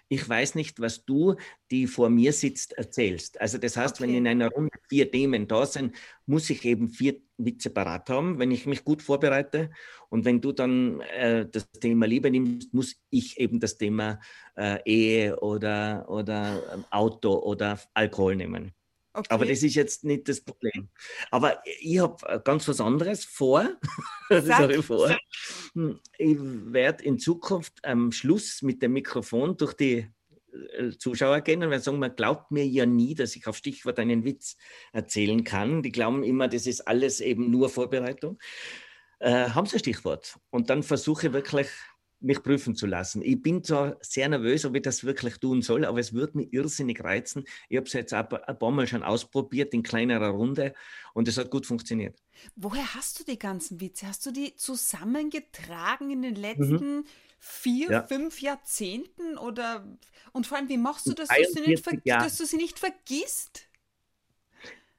Ich 0.09 0.27
weiß 0.27 0.55
nicht, 0.55 0.79
was 0.79 1.03
du, 1.03 1.35
die 1.69 1.85
vor 1.85 2.09
mir 2.09 2.31
sitzt, 2.31 2.73
erzählst. 2.73 3.41
Also 3.41 3.57
das 3.57 3.75
heißt, 3.75 3.95
okay. 3.95 4.03
wenn 4.03 4.15
in 4.15 4.27
einer 4.27 4.49
Runde 4.49 4.77
vier 4.87 5.11
Themen 5.11 5.47
da 5.47 5.65
sind, 5.65 5.95
muss 6.25 6.49
ich 6.49 6.63
eben 6.63 6.87
vier 6.87 7.17
Witze 7.37 7.69
parat 7.69 8.09
haben, 8.09 8.39
wenn 8.39 8.51
ich 8.51 8.65
mich 8.65 8.85
gut 8.85 9.01
vorbereite. 9.01 9.69
Und 10.09 10.23
wenn 10.23 10.39
du 10.39 10.53
dann 10.53 11.01
äh, 11.01 11.45
das 11.49 11.69
Thema 11.71 12.07
Liebe 12.07 12.31
nimmst, 12.31 12.73
muss 12.73 12.95
ich 13.09 13.37
eben 13.37 13.59
das 13.59 13.77
Thema 13.77 14.19
äh, 14.55 14.79
Ehe 14.85 15.37
oder, 15.41 16.05
oder 16.09 16.63
ähm, 16.73 16.85
Auto 16.89 17.33
oder 17.39 17.77
Alkohol 17.93 18.37
nehmen. 18.37 18.71
Okay. 19.17 19.33
Aber 19.33 19.47
das 19.47 19.63
ist 19.63 19.73
jetzt 19.73 20.03
nicht 20.03 20.29
das 20.29 20.41
Problem. 20.41 20.89
Aber 21.31 21.63
ich 21.79 21.97
habe 21.97 22.39
ganz 22.43 22.67
was 22.67 22.79
anderes 22.79 23.25
vor. 23.25 23.67
Ich 24.29 24.85
vor. 24.85 25.15
Hm, 25.73 25.99
ich 26.17 26.37
werde 26.37 27.03
in 27.03 27.17
Zukunft 27.17 27.73
am 27.83 28.11
Schluss 28.11 28.61
mit 28.61 28.81
dem 28.81 28.91
Mikrofon 28.91 29.55
durch 29.55 29.73
die 29.73 30.07
äh, 30.77 30.91
Zuschauer 30.99 31.41
gehen 31.41 31.63
und 31.63 31.71
werden 31.71 31.81
sagen, 31.81 31.97
man 31.97 32.15
glaubt 32.15 32.51
mir 32.51 32.67
ja 32.67 32.85
nie, 32.85 33.15
dass 33.15 33.35
ich 33.37 33.47
auf 33.47 33.57
Stichwort 33.57 33.97
einen 33.99 34.23
Witz 34.25 34.57
erzählen 34.91 35.43
kann. 35.43 35.81
Die 35.81 35.93
glauben 35.93 36.23
immer, 36.23 36.47
das 36.47 36.67
ist 36.67 36.81
alles 36.81 37.21
eben 37.21 37.49
nur 37.49 37.69
Vorbereitung. 37.69 38.37
Äh, 39.19 39.49
haben 39.49 39.65
sie 39.65 39.77
ein 39.77 39.79
Stichwort? 39.79 40.37
Und 40.51 40.69
dann 40.69 40.83
versuche 40.83 41.27
ich 41.27 41.33
wirklich 41.33 41.69
mich 42.19 42.41
prüfen 42.41 42.75
zu 42.75 42.87
lassen. 42.87 43.21
Ich 43.21 43.41
bin 43.41 43.63
zwar 43.63 43.97
sehr 44.01 44.27
nervös, 44.27 44.65
ob 44.65 44.75
ich 44.75 44.81
das 44.81 45.03
wirklich 45.03 45.37
tun 45.37 45.61
soll, 45.61 45.85
aber 45.85 45.99
es 45.99 46.13
wird 46.13 46.35
mich 46.35 46.51
irrsinnig 46.51 47.03
reizen. 47.03 47.43
Ich 47.69 47.77
habe 47.77 47.87
es 47.87 47.93
jetzt 47.93 48.13
ein 48.13 48.27
paar 48.27 48.71
Mal 48.71 48.87
schon 48.87 49.03
ausprobiert 49.03 49.73
in 49.73 49.83
kleinerer 49.83 50.29
Runde 50.29 50.73
und 51.13 51.27
es 51.27 51.37
hat 51.37 51.51
gut 51.51 51.65
funktioniert. 51.65 52.17
Woher 52.55 52.95
hast 52.95 53.19
du 53.19 53.23
die 53.23 53.37
ganzen 53.37 53.79
Witze? 53.81 54.07
Hast 54.07 54.25
du 54.25 54.31
die 54.31 54.55
zusammengetragen 54.55 56.09
in 56.09 56.21
den 56.21 56.33
mhm. 56.33 56.41
letzten 56.41 56.95
mhm. 56.97 57.05
vier, 57.39 57.91
ja. 57.91 58.03
fünf 58.03 58.41
Jahrzehnten? 58.41 59.37
Oder 59.37 59.85
und 60.33 60.47
vor 60.47 60.57
allem, 60.57 60.69
wie 60.69 60.77
machst 60.77 61.07
du 61.07 61.13
das, 61.13 61.27
dass 61.27 61.51
du, 61.53 61.61
nicht, 61.61 61.85
dass 62.05 62.37
du 62.37 62.45
sie 62.45 62.57
nicht 62.57 62.79
vergisst? 62.79 63.67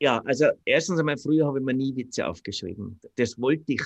Ja, 0.00 0.22
also 0.24 0.46
erstens 0.64 1.00
einmal, 1.00 1.16
früher 1.16 1.46
habe 1.46 1.59
ich 1.59 1.64
mir 1.64 1.74
nie 1.74 1.96
Witze 1.96 2.26
aufgeschrieben. 2.26 3.00
Das 3.16 3.40
wollte 3.40 3.72
ich 3.72 3.83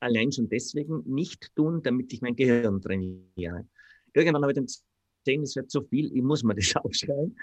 allein 0.00 0.32
schon 0.32 0.48
deswegen 0.48 1.02
nicht 1.06 1.54
tun, 1.54 1.82
damit 1.82 2.12
ich 2.12 2.20
mein 2.20 2.36
Gehirn 2.36 2.80
trainiere. 2.80 3.66
Irgendwann 4.12 4.42
habe 4.42 4.52
ich 4.52 4.56
dann 4.56 4.66
gesehen, 4.66 5.42
es 5.42 5.56
wird 5.56 5.70
so 5.70 5.82
viel, 5.82 6.14
ich 6.14 6.22
muss 6.22 6.42
mir 6.42 6.54
das 6.54 6.74
aufschreiben. 6.76 7.36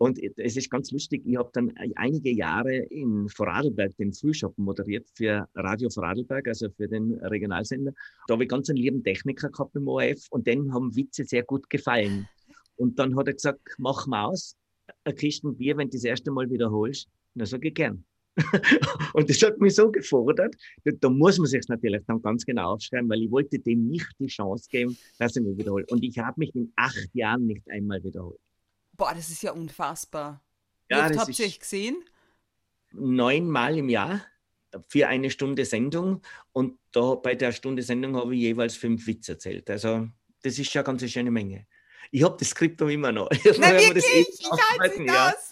Und 0.00 0.20
es 0.38 0.56
ist 0.56 0.70
ganz 0.70 0.92
lustig, 0.92 1.22
ich 1.26 1.36
habe 1.36 1.50
dann 1.52 1.74
einige 1.96 2.30
Jahre 2.30 2.76
in 2.76 3.28
Vorarlberg 3.28 3.96
den 3.96 4.12
Frühschoppen 4.12 4.64
moderiert 4.64 5.08
für 5.14 5.48
Radio 5.56 5.90
Vorarlberg, 5.90 6.46
also 6.46 6.70
für 6.70 6.86
den 6.86 7.14
Regionalsender. 7.14 7.92
Da 8.28 8.34
habe 8.34 8.44
ich 8.44 8.48
ganz 8.48 8.70
einen 8.70 8.78
lieben 8.78 9.02
Techniker 9.02 9.50
gehabt 9.50 9.74
im 9.74 9.88
ORF 9.88 10.28
und 10.30 10.46
denen 10.46 10.72
haben 10.72 10.94
Witze 10.94 11.24
sehr 11.24 11.42
gut 11.42 11.68
gefallen. 11.68 12.28
Und 12.76 12.96
dann 13.00 13.16
hat 13.16 13.26
er 13.26 13.34
gesagt, 13.34 13.60
mach 13.78 14.06
mal 14.06 14.26
aus, 14.26 14.56
ein 15.02 15.16
Kisten 15.16 15.56
Bier, 15.56 15.76
wenn 15.76 15.88
du 15.88 15.96
das 15.96 16.04
erste 16.04 16.30
Mal 16.30 16.48
wiederholst. 16.48 17.08
Und 17.34 17.40
dann 17.40 17.46
sage 17.46 17.66
ich 17.68 17.74
gern. 17.74 18.04
und 19.14 19.28
das 19.28 19.42
hat 19.42 19.58
mich 19.58 19.74
so 19.74 19.90
gefordert, 19.90 20.54
da 20.84 21.08
muss 21.08 21.38
man 21.38 21.46
sich 21.46 21.66
natürlich 21.68 22.02
dann 22.06 22.22
ganz 22.22 22.44
genau 22.44 22.74
aufschreiben, 22.74 23.08
weil 23.08 23.22
ich 23.22 23.30
wollte 23.30 23.58
dem 23.58 23.88
nicht 23.88 24.08
die 24.18 24.26
Chance 24.26 24.68
geben, 24.70 24.96
dass 25.18 25.36
er 25.36 25.42
mich 25.42 25.58
wiederholt. 25.58 25.90
Und 25.90 26.02
ich 26.02 26.18
habe 26.18 26.34
mich 26.38 26.54
in 26.54 26.72
acht 26.76 27.08
Jahren 27.14 27.46
nicht 27.46 27.68
einmal 27.70 28.02
wiederholt. 28.02 28.40
Boah, 28.96 29.12
das 29.14 29.28
ist 29.28 29.42
ja 29.42 29.52
unfassbar. 29.52 30.42
Wie 30.88 30.94
ja, 30.94 31.06
oft 31.06 31.18
habt 31.18 31.38
ihr 31.38 31.46
euch 31.46 31.60
gesehen? 31.60 31.96
Neunmal 32.92 33.76
im 33.76 33.88
Jahr 33.88 34.22
für 34.88 35.08
eine 35.08 35.30
Stunde 35.30 35.64
Sendung 35.64 36.22
und 36.52 36.78
da 36.92 37.14
bei 37.14 37.34
der 37.34 37.52
Stunde 37.52 37.82
Sendung 37.82 38.16
habe 38.16 38.34
ich 38.34 38.42
jeweils 38.42 38.76
fünf 38.76 39.06
Witze 39.06 39.32
erzählt. 39.32 39.68
Also 39.70 40.08
das 40.42 40.58
ist 40.58 40.70
schon 40.70 40.80
eine 40.80 40.98
ganz 40.98 41.10
schöne 41.10 41.30
Menge. 41.30 41.66
Ich 42.10 42.22
habe 42.22 42.36
das 42.38 42.48
Skript 42.48 42.80
immer 42.80 43.12
noch. 43.12 43.28
Na, 43.58 43.72
wirklich? 43.72 44.04
ich 44.06 44.50
halte 44.78 45.04
das. 45.04 45.50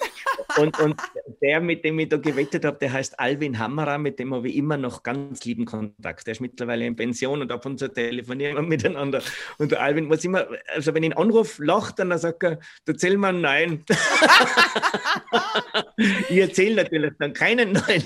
Und, 0.58 0.78
und 0.80 1.00
der, 1.42 1.60
mit 1.60 1.84
dem 1.84 1.98
ich 1.98 2.08
da 2.08 2.16
gewettet 2.16 2.64
habe, 2.64 2.78
der 2.78 2.92
heißt 2.92 3.18
Alvin 3.18 3.58
Hammerer, 3.58 3.98
mit 3.98 4.18
dem 4.18 4.34
habe 4.34 4.48
ich 4.48 4.56
immer 4.56 4.76
noch 4.76 5.02
ganz 5.02 5.44
lieben 5.44 5.64
Kontakt. 5.64 6.26
Der 6.26 6.32
ist 6.32 6.40
mittlerweile 6.40 6.86
in 6.86 6.96
Pension 6.96 7.42
und 7.42 7.52
ab 7.52 7.66
und 7.66 7.78
zu 7.78 7.88
telefonieren 7.88 8.56
wir 8.56 8.62
miteinander. 8.68 9.22
Und 9.58 9.72
der 9.72 9.82
Alvin 9.82 10.06
muss 10.06 10.24
immer, 10.24 10.46
also 10.74 10.94
wenn 10.94 11.02
ich 11.02 11.10
ihn 11.10 11.16
anrufe, 11.16 11.64
lacht 11.64 11.98
dann, 11.98 12.10
dann 12.10 12.18
sagt 12.18 12.42
er, 12.42 12.56
du 12.84 12.92
erzähl 12.92 13.16
mal 13.16 13.32
Nein. 13.32 13.84
ich 16.28 16.38
erzähle 16.38 16.76
natürlich 16.76 17.12
dann 17.18 17.32
keinen 17.32 17.72
Nein, 17.72 18.04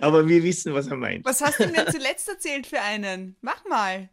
aber 0.00 0.28
wir 0.28 0.42
wissen, 0.42 0.74
was 0.74 0.88
er 0.88 0.96
meint. 0.96 1.24
Was 1.24 1.40
hast 1.40 1.60
du 1.60 1.66
denn 1.66 1.86
zuletzt 1.90 2.28
erzählt 2.28 2.66
für 2.66 2.80
einen? 2.80 3.36
Mach 3.40 3.64
mal. 3.64 4.08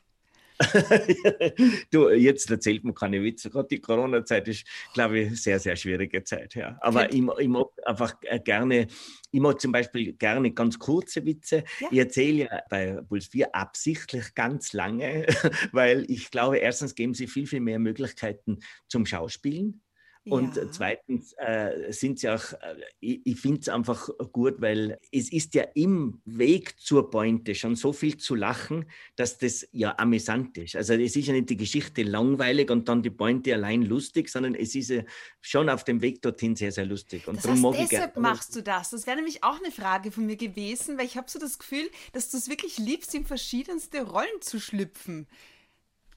du, 1.91 2.09
jetzt 2.09 2.49
erzählt 2.49 2.83
man 2.83 2.93
keine 2.93 3.21
Witze. 3.23 3.49
Gerade 3.49 3.67
die 3.69 3.79
Corona-Zeit 3.79 4.47
ist, 4.47 4.65
glaube 4.93 5.19
ich, 5.19 5.41
sehr, 5.41 5.59
sehr 5.59 5.75
schwierige 5.75 6.23
Zeit. 6.23 6.55
Ja. 6.55 6.77
Aber 6.81 7.11
ich, 7.11 7.21
ich, 7.39 7.47
mag 7.47 7.67
einfach 7.85 8.15
äh, 8.23 8.39
gerne, 8.39 8.87
ich 9.31 9.39
mag 9.39 9.59
zum 9.59 9.71
Beispiel 9.71 10.13
gerne 10.13 10.51
ganz 10.51 10.79
kurze 10.79 11.25
Witze. 11.25 11.63
Ja. 11.79 11.87
Ich 11.91 11.97
erzähle 11.99 12.43
ja 12.45 12.61
bei 12.69 13.01
Puls 13.07 13.27
4 13.27 13.53
absichtlich 13.53 14.33
ganz 14.35 14.73
lange, 14.73 15.25
weil 15.71 16.05
ich 16.09 16.31
glaube, 16.31 16.57
erstens 16.57 16.95
geben 16.95 17.13
sie 17.13 17.27
viel, 17.27 17.47
viel 17.47 17.61
mehr 17.61 17.79
Möglichkeiten 17.79 18.59
zum 18.87 19.05
Schauspielen. 19.05 19.82
Und 20.25 20.55
ja. 20.55 20.71
zweitens 20.71 21.33
äh, 21.33 21.91
sind 21.91 22.19
sie 22.19 22.29
auch, 22.29 22.53
äh, 22.53 22.75
ich, 23.01 23.21
ich 23.25 23.39
finde 23.39 23.59
es 23.59 23.69
einfach 23.69 24.09
gut, 24.31 24.61
weil 24.61 24.97
es 25.11 25.31
ist 25.31 25.53
ja 25.53 25.63
im 25.75 26.21
Weg 26.23 26.79
zur 26.79 27.09
Pointe 27.09 27.53
schon 27.55 27.75
so 27.75 27.91
viel 27.91 28.15
zu 28.15 28.35
lachen, 28.35 28.85
dass 29.17 29.37
das 29.37 29.67
ja 29.73 29.95
amüsant 29.97 30.57
ist. 30.57 30.77
Also 30.77 30.93
es 30.93 31.17
ist 31.17 31.27
ja 31.27 31.33
nicht 31.33 31.49
die 31.49 31.57
Geschichte 31.57 32.03
langweilig 32.03 32.71
und 32.71 32.87
dann 32.87 33.03
die 33.03 33.09
Pointe 33.09 33.53
allein 33.53 33.81
lustig, 33.81 34.29
sondern 34.29 34.55
es 34.55 34.75
ist 34.75 34.91
ja 34.91 35.03
schon 35.41 35.69
auf 35.69 35.83
dem 35.83 36.01
Weg 36.01 36.21
dorthin 36.21 36.55
sehr, 36.55 36.71
sehr 36.71 36.85
lustig. 36.85 37.27
Und 37.27 37.43
das 37.43 37.47
heißt, 37.47 37.91
deshalb 37.91 38.15
machst 38.15 38.55
du 38.55 38.63
das. 38.63 38.91
Das 38.91 39.05
wäre 39.05 39.17
nämlich 39.17 39.43
auch 39.43 39.59
eine 39.59 39.71
Frage 39.71 40.11
von 40.11 40.25
mir 40.25 40.37
gewesen, 40.37 40.97
weil 40.97 41.05
ich 41.05 41.17
habe 41.17 41.29
so 41.29 41.37
das 41.37 41.59
Gefühl, 41.59 41.89
dass 42.13 42.29
du 42.29 42.37
es 42.37 42.47
wirklich 42.47 42.77
liebst, 42.77 43.13
in 43.13 43.25
verschiedenste 43.25 44.03
Rollen 44.03 44.41
zu 44.41 44.61
schlüpfen 44.61 45.27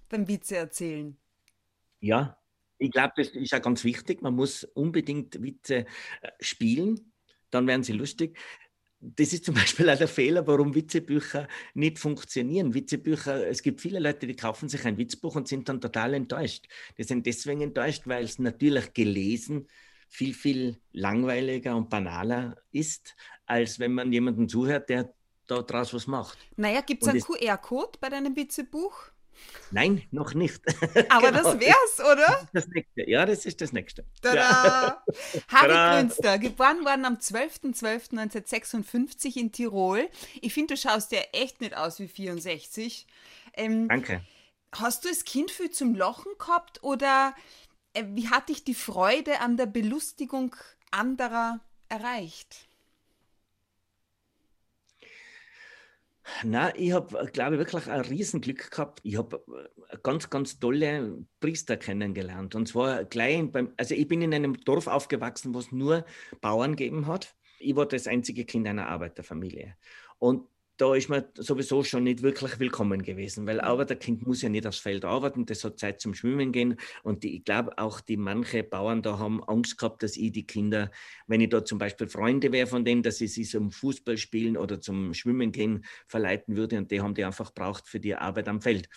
beim 0.09 0.29
Witze 0.29 0.57
erzählen. 0.57 1.17
Ja, 1.99 2.39
ich 2.79 2.91
glaube, 2.91 3.15
das 3.17 3.29
ist 3.29 3.53
ja 3.53 3.59
ganz 3.59 3.85
wichtig. 3.85 4.23
Man 4.23 4.35
muss 4.35 4.65
unbedingt 4.65 5.43
Witze 5.43 5.87
äh, 6.21 6.31
spielen, 6.41 7.13
dann 7.51 7.67
werden 7.67 7.83
sie 7.83 7.93
lustig. 7.93 8.39
Das 9.01 9.33
ist 9.33 9.45
zum 9.45 9.55
Beispiel 9.55 9.89
auch 9.91 9.99
der 9.99 10.09
Fehler, 10.09 10.47
warum 10.47 10.75
Witzebücher 10.75 11.49
nicht 11.75 11.99
funktionieren. 11.99 12.75
Witzebücher, 12.75 13.47
es 13.47 13.63
gibt 13.63 13.81
viele 13.81 13.99
Leute, 13.99 14.27
die 14.27 14.37
kaufen 14.37 14.69
sich 14.69 14.85
ein 14.85 14.99
Witzbuch 14.99 15.37
und 15.37 15.49
sind 15.49 15.69
dann 15.69 15.81
total 15.81 16.15
enttäuscht. 16.15 16.67
Die 16.99 17.05
sind 17.05 17.27
deswegen 17.27 17.61
enttäuscht, 17.61 18.03
weil 18.07 18.25
es 18.25 18.39
natürlich 18.39 18.93
gelesen 18.93 19.69
viel, 20.09 20.35
viel 20.35 20.81
langweiliger 20.93 21.77
und 21.77 21.91
banaler 21.91 22.57
ist, 22.71 23.17
als 23.45 23.79
wenn 23.79 23.93
man 23.93 24.13
jemanden 24.13 24.49
zuhört, 24.49 24.89
der 24.89 25.13
daraus 25.47 25.95
was 25.95 26.07
macht. 26.07 26.39
Naja, 26.57 26.81
gibt 26.81 27.03
es 27.03 27.09
einen 27.09 27.21
QR-Code 27.21 27.99
bei 28.01 28.09
deinem 28.09 28.35
Witzebuch? 28.37 29.11
Nein, 29.71 30.03
noch 30.11 30.35
nicht. 30.35 30.61
Aber 31.11 31.31
genau. 31.31 31.43
das 31.43 31.61
wär's, 31.61 32.01
oder? 32.01 32.49
Das, 32.53 32.65
das 32.65 32.67
nächste. 32.69 33.11
Ja, 33.11 33.27
das 33.27 33.47
ist 33.47 33.61
das 33.61 33.73
nächste. 33.73 34.05
Tada! 34.23 34.37
Ja. 34.37 35.05
Harry 35.49 35.73
Tada. 35.73 36.01
Grünster, 36.01 36.39
geboren 36.39 36.85
worden 36.85 37.05
am 37.05 37.17
12.12.1956 37.17 39.37
in 39.37 39.53
Tirol. 39.53 40.09
Ich 40.41 40.55
finde, 40.55 40.75
du 40.75 40.81
schaust 40.81 41.13
ja 41.13 41.21
echt 41.33 41.61
nicht 41.61 41.77
aus 41.77 42.01
wie 42.01 42.09
64. 42.09 43.07
Ähm, 43.55 43.89
Danke. 43.89 44.23
Hast 44.73 45.05
du 45.05 45.09
als 45.09 45.25
Kind 45.25 45.51
viel 45.51 45.71
zum 45.71 45.95
Lachen 45.95 46.33
gehabt 46.39 46.83
oder 46.83 47.35
äh, 47.95 48.05
wie 48.09 48.29
hat 48.29 48.49
dich 48.49 48.65
die 48.65 48.75
Freude 48.75 49.41
an 49.41 49.57
der 49.57 49.67
Belustigung 49.67 50.57
anderer 50.91 51.61
erreicht? 51.89 52.66
Na, 56.45 56.75
ich 56.77 56.93
habe, 56.93 57.31
glaube 57.33 57.55
ich, 57.55 57.59
wirklich 57.59 57.87
ein 57.89 58.01
Riesenglück 58.01 58.71
gehabt. 58.71 59.01
Ich 59.03 59.17
habe 59.17 59.43
äh, 59.91 59.97
ganz, 60.03 60.29
ganz 60.31 60.59
tolle 60.59 61.25
Priester 61.41 61.77
kennengelernt. 61.77 62.55
Und 62.55 62.69
zwar 62.69 63.05
gleich 63.05 63.51
beim, 63.51 63.73
also 63.77 63.95
ich 63.95 64.09
bin 64.09 64.23
in 64.23 64.35
einem 64.35 64.55
Dorf 64.55 64.87
aufgewachsen, 64.87 65.55
wo 65.55 65.59
es 65.59 65.73
nur 65.73 66.05
Bauern 66.41 66.77
gegeben 66.77 67.07
hat. 67.07 67.35
Ich 67.59 67.77
war 67.77 67.87
das 67.87 68.07
einzige 68.07 68.45
Kind 68.45 68.67
einer 68.67 68.89
Arbeiterfamilie. 68.89 69.77
Und 70.19 70.49
da 70.77 70.95
ist 70.95 71.09
man 71.09 71.25
sowieso 71.35 71.83
schon 71.83 72.05
nicht 72.05 72.23
wirklich 72.23 72.59
willkommen 72.59 73.03
gewesen, 73.03 73.47
weil 73.47 73.61
Arbeiterkind 73.61 74.27
muss 74.27 74.43
ja 74.43 74.49
nicht 74.49 74.67
aufs 74.67 74.79
Feld 74.79 75.05
arbeiten, 75.05 75.47
das 75.47 75.65
hat 75.65 75.79
Zeit 75.79 76.01
zum 76.01 76.15
Schwimmen 76.15 76.53
gehen. 76.53 76.77
Und 77.03 77.23
die, 77.23 77.37
ich 77.37 77.45
glaube 77.45 77.79
auch, 77.79 78.01
die 78.01 78.17
manche 78.17 78.63
Bauern 78.63 79.03
da 79.03 79.19
haben 79.19 79.43
Angst 79.45 79.79
gehabt, 79.79 80.03
dass 80.03 80.17
ich 80.17 80.33
die 80.33 80.47
Kinder, 80.47 80.91
wenn 81.27 81.41
ich 81.41 81.49
da 81.49 81.65
zum 81.65 81.79
Beispiel 81.79 82.09
Freunde 82.09 82.53
wäre 82.53 82.67
von 82.67 82.85
denen, 82.85 83.03
dass 83.03 83.21
ich 83.21 83.33
sie 83.33 83.45
zum 83.45 83.71
Fußball 83.71 84.19
spielen 84.19 84.57
oder 84.57 84.81
zum 84.81 85.15
Schwimmen 85.15 85.53
gehen 85.53 85.85
verleiten 86.07 86.57
würde. 86.57 86.77
Und 86.79 86.91
die 86.91 87.01
haben 87.01 87.15
die 87.15 87.25
einfach 87.25 87.55
braucht 87.55 87.89
für 87.89 88.01
die 88.01 88.15
Arbeit 88.15 88.49
am 88.49 88.61
Feld 88.61 88.89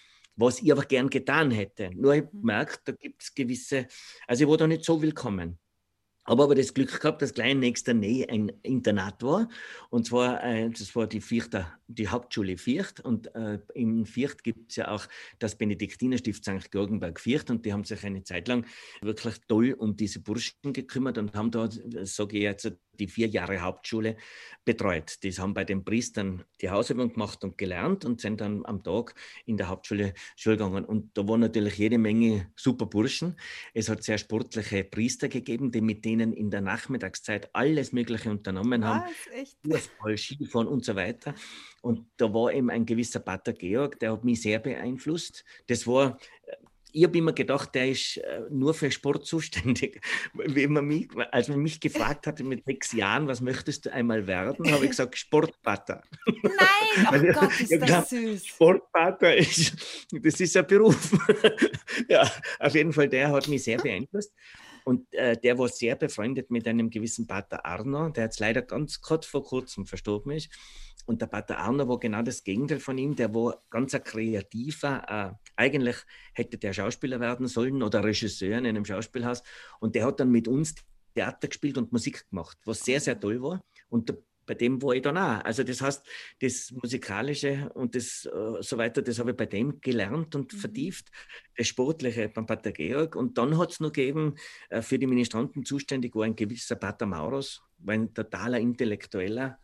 was 0.41 0.61
ich 0.61 0.71
aber 0.71 0.83
gern 0.83 1.09
getan 1.09 1.51
hätte. 1.51 1.91
Nur 1.93 2.15
ich 2.15 2.23
mhm. 2.31 2.41
merke, 2.43 2.77
da 2.85 2.93
gibt 2.93 3.21
es 3.21 3.33
gewisse, 3.33 3.87
also 4.25 4.45
ich 4.45 4.49
war 4.49 4.55
da 4.55 4.67
nicht 4.67 4.85
so 4.85 5.01
willkommen. 5.01 5.59
Habe 6.29 6.43
aber 6.43 6.53
das 6.53 6.75
Glück 6.75 7.01
gehabt, 7.01 7.23
dass 7.23 7.33
gleich 7.33 7.53
in 7.53 7.59
nächster 7.59 7.95
Nähe 7.95 8.29
ein 8.29 8.51
Internat 8.61 9.23
war. 9.23 9.49
Und 9.89 10.05
zwar, 10.05 10.43
äh, 10.43 10.69
das 10.69 10.95
war 10.95 11.07
die 11.07 11.21
Vierter, 11.21 11.73
die 11.87 12.07
Hauptschule 12.07 12.55
Viert. 12.55 12.99
Und 12.99 13.33
äh, 13.33 13.57
im 13.73 14.05
Viert 14.05 14.43
gibt 14.43 14.69
es 14.69 14.75
ja 14.75 14.89
auch 14.89 15.07
das 15.39 15.55
Benediktinerstift 15.55 16.45
St. 16.45 16.69
Georgenberg 16.69 17.19
Viert. 17.19 17.49
Und 17.49 17.65
die 17.65 17.73
haben 17.73 17.83
sich 17.83 18.05
eine 18.05 18.23
Zeit 18.23 18.47
lang 18.47 18.67
wirklich 19.01 19.39
toll 19.47 19.73
um 19.73 19.95
diese 19.95 20.19
Burschen 20.19 20.71
gekümmert 20.71 21.17
und 21.17 21.35
haben 21.35 21.49
da, 21.49 21.67
sage 22.03 22.37
ich 22.37 22.43
jetzt, 22.43 22.71
die 22.99 23.07
vier 23.07 23.27
Jahre 23.27 23.61
Hauptschule 23.61 24.17
betreut. 24.65 25.23
Die 25.23 25.31
haben 25.31 25.53
bei 25.53 25.63
den 25.63 25.83
Priestern 25.83 26.43
die 26.61 26.69
Hausübung 26.69 27.13
gemacht 27.13 27.43
und 27.43 27.57
gelernt 27.57 28.05
und 28.05 28.21
sind 28.21 28.41
dann 28.41 28.65
am 28.65 28.83
Tag 28.83 29.15
in 29.45 29.57
der 29.57 29.67
Hauptschule 29.69 30.13
Schule 30.35 30.57
gegangen. 30.57 30.85
Und 30.85 31.17
da 31.17 31.27
waren 31.27 31.39
natürlich 31.39 31.77
jede 31.77 31.97
Menge 31.97 32.51
super 32.55 32.85
Burschen. 32.85 33.35
Es 33.73 33.89
hat 33.89 34.03
sehr 34.03 34.17
sportliche 34.17 34.83
Priester 34.83 35.27
gegeben, 35.27 35.71
die 35.71 35.81
mit 35.81 36.05
denen 36.05 36.33
in 36.33 36.49
der 36.49 36.61
Nachmittagszeit 36.61 37.49
alles 37.53 37.91
Mögliche 37.91 38.29
unternommen 38.29 38.85
haben. 38.85 39.09
Fußball, 39.65 40.17
Skifahren 40.17 40.67
und 40.67 40.85
so 40.85 40.95
weiter. 40.95 41.33
Und 41.81 42.05
da 42.17 42.33
war 42.33 42.53
eben 42.53 42.69
ein 42.69 42.85
gewisser 42.85 43.19
Pater 43.19 43.53
Georg, 43.53 43.99
der 43.99 44.11
hat 44.11 44.23
mich 44.23 44.41
sehr 44.41 44.59
beeinflusst. 44.59 45.45
Das 45.67 45.87
war 45.87 46.19
ich 46.91 47.03
habe 47.03 47.17
immer 47.17 47.33
gedacht, 47.33 47.75
der 47.75 47.89
ist 47.89 48.17
äh, 48.17 48.41
nur 48.49 48.73
für 48.73 48.91
Sport 48.91 49.25
zuständig. 49.25 50.01
Wie 50.33 50.67
man 50.67 50.85
mich, 50.85 51.09
als 51.31 51.47
man 51.47 51.59
mich 51.59 51.79
gefragt 51.79 52.27
hatte 52.27 52.43
mit 52.43 52.65
sechs 52.65 52.91
Jahren, 52.93 53.27
was 53.27 53.41
möchtest 53.41 53.85
du 53.85 53.93
einmal 53.93 54.27
werden, 54.27 54.71
habe 54.71 54.83
ich 54.83 54.91
gesagt, 54.91 55.17
Sportpater. 55.17 56.03
Nein, 56.25 57.07
oh 57.07 57.33
Gott, 57.39 57.59
ist 57.59 57.71
das 57.71 57.81
glaub, 57.81 58.05
süß. 58.05 58.45
Sportpater 58.45 59.35
ist, 59.35 59.75
das 60.11 60.39
ist 60.39 60.57
ein 60.57 60.67
Beruf. 60.67 61.11
ja, 62.09 62.29
auf 62.59 62.75
jeden 62.75 62.93
Fall, 62.93 63.09
der 63.09 63.31
hat 63.31 63.47
mich 63.47 63.63
sehr 63.63 63.77
beeinflusst. 63.77 64.33
Und 64.85 65.13
äh, 65.13 65.37
der 65.37 65.57
war 65.59 65.67
sehr 65.67 65.95
befreundet 65.95 66.49
mit 66.49 66.67
einem 66.67 66.89
gewissen 66.89 67.27
Pater 67.27 67.65
Arno, 67.65 68.09
der 68.09 68.23
jetzt 68.25 68.39
leider 68.39 68.61
ganz 68.61 69.01
kurz 69.01 69.27
vor 69.27 69.43
kurzem 69.43 69.85
verstorben 69.85 70.31
ist. 70.31 70.49
Und 71.05 71.21
der 71.21 71.27
Pater 71.27 71.57
Arno 71.57 71.87
war 71.87 71.99
genau 71.99 72.21
das 72.21 72.43
Gegenteil 72.43 72.79
von 72.79 72.97
ihm. 72.97 73.15
Der 73.15 73.33
war 73.33 73.63
ganz 73.69 73.95
ein 73.95 74.03
kreativer. 74.03 75.37
Äh, 75.37 75.49
eigentlich 75.55 75.95
hätte 76.33 76.57
der 76.57 76.73
Schauspieler 76.73 77.19
werden 77.19 77.47
sollen 77.47 77.81
oder 77.81 78.03
Regisseur 78.03 78.57
in 78.57 78.67
einem 78.67 78.85
Schauspielhaus. 78.85 79.43
Und 79.79 79.95
der 79.95 80.05
hat 80.05 80.19
dann 80.19 80.31
mit 80.31 80.47
uns 80.47 80.75
Theater 81.15 81.47
gespielt 81.47 81.77
und 81.77 81.91
Musik 81.91 82.29
gemacht, 82.29 82.57
was 82.65 82.81
sehr, 82.81 82.99
sehr 82.99 83.19
toll 83.19 83.41
war. 83.41 83.63
Und 83.89 84.13
bei 84.45 84.55
dem 84.55 84.81
war 84.81 84.95
ich 84.95 85.01
dann 85.03 85.17
auch. 85.17 85.43
Also 85.43 85.63
das 85.63 85.81
heißt, 85.81 86.05
das 86.41 86.71
Musikalische 86.71 87.71
und 87.75 87.93
das 87.95 88.25
äh, 88.25 88.61
so 88.61 88.77
weiter, 88.77 89.01
das 89.01 89.19
habe 89.19 89.31
ich 89.31 89.37
bei 89.37 89.45
dem 89.45 89.79
gelernt 89.79 90.33
und 90.35 90.53
mhm. 90.53 90.57
vertieft. 90.57 91.11
Das 91.55 91.67
Sportliche 91.67 92.29
beim 92.29 92.45
Pater 92.45 92.71
Georg. 92.71 93.15
Und 93.15 93.37
dann 93.37 93.57
hat 93.57 93.71
es 93.71 93.79
noch 93.79 93.91
gegeben, 93.91 94.35
äh, 94.69 94.81
für 94.81 94.97
die 94.97 95.07
Ministranten 95.07 95.65
zuständig 95.65 96.15
war 96.15 96.25
ein 96.25 96.35
gewisser 96.35 96.75
Pater 96.75 97.05
Maurus, 97.05 97.61
war 97.77 97.93
ein 97.93 98.13
totaler 98.13 98.59
Intellektueller 98.59 99.59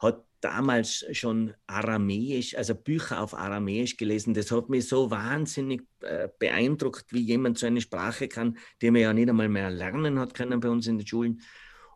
hat 0.00 0.24
damals 0.40 1.04
schon 1.12 1.54
Aramäisch, 1.66 2.56
also 2.56 2.74
Bücher 2.74 3.20
auf 3.20 3.34
Aramäisch 3.34 3.96
gelesen. 3.96 4.34
Das 4.34 4.50
hat 4.50 4.68
mich 4.68 4.88
so 4.88 5.10
wahnsinnig 5.10 5.82
äh, 6.00 6.28
beeindruckt, 6.38 7.12
wie 7.12 7.20
jemand 7.20 7.58
so 7.58 7.66
eine 7.66 7.80
Sprache 7.80 8.28
kann, 8.28 8.56
die 8.80 8.90
man 8.90 9.02
ja 9.02 9.12
nicht 9.12 9.28
einmal 9.28 9.48
mehr 9.48 9.70
lernen 9.70 10.18
hat 10.18 10.34
können 10.34 10.60
bei 10.60 10.68
uns 10.68 10.86
in 10.86 10.98
den 10.98 11.06
Schulen. 11.06 11.40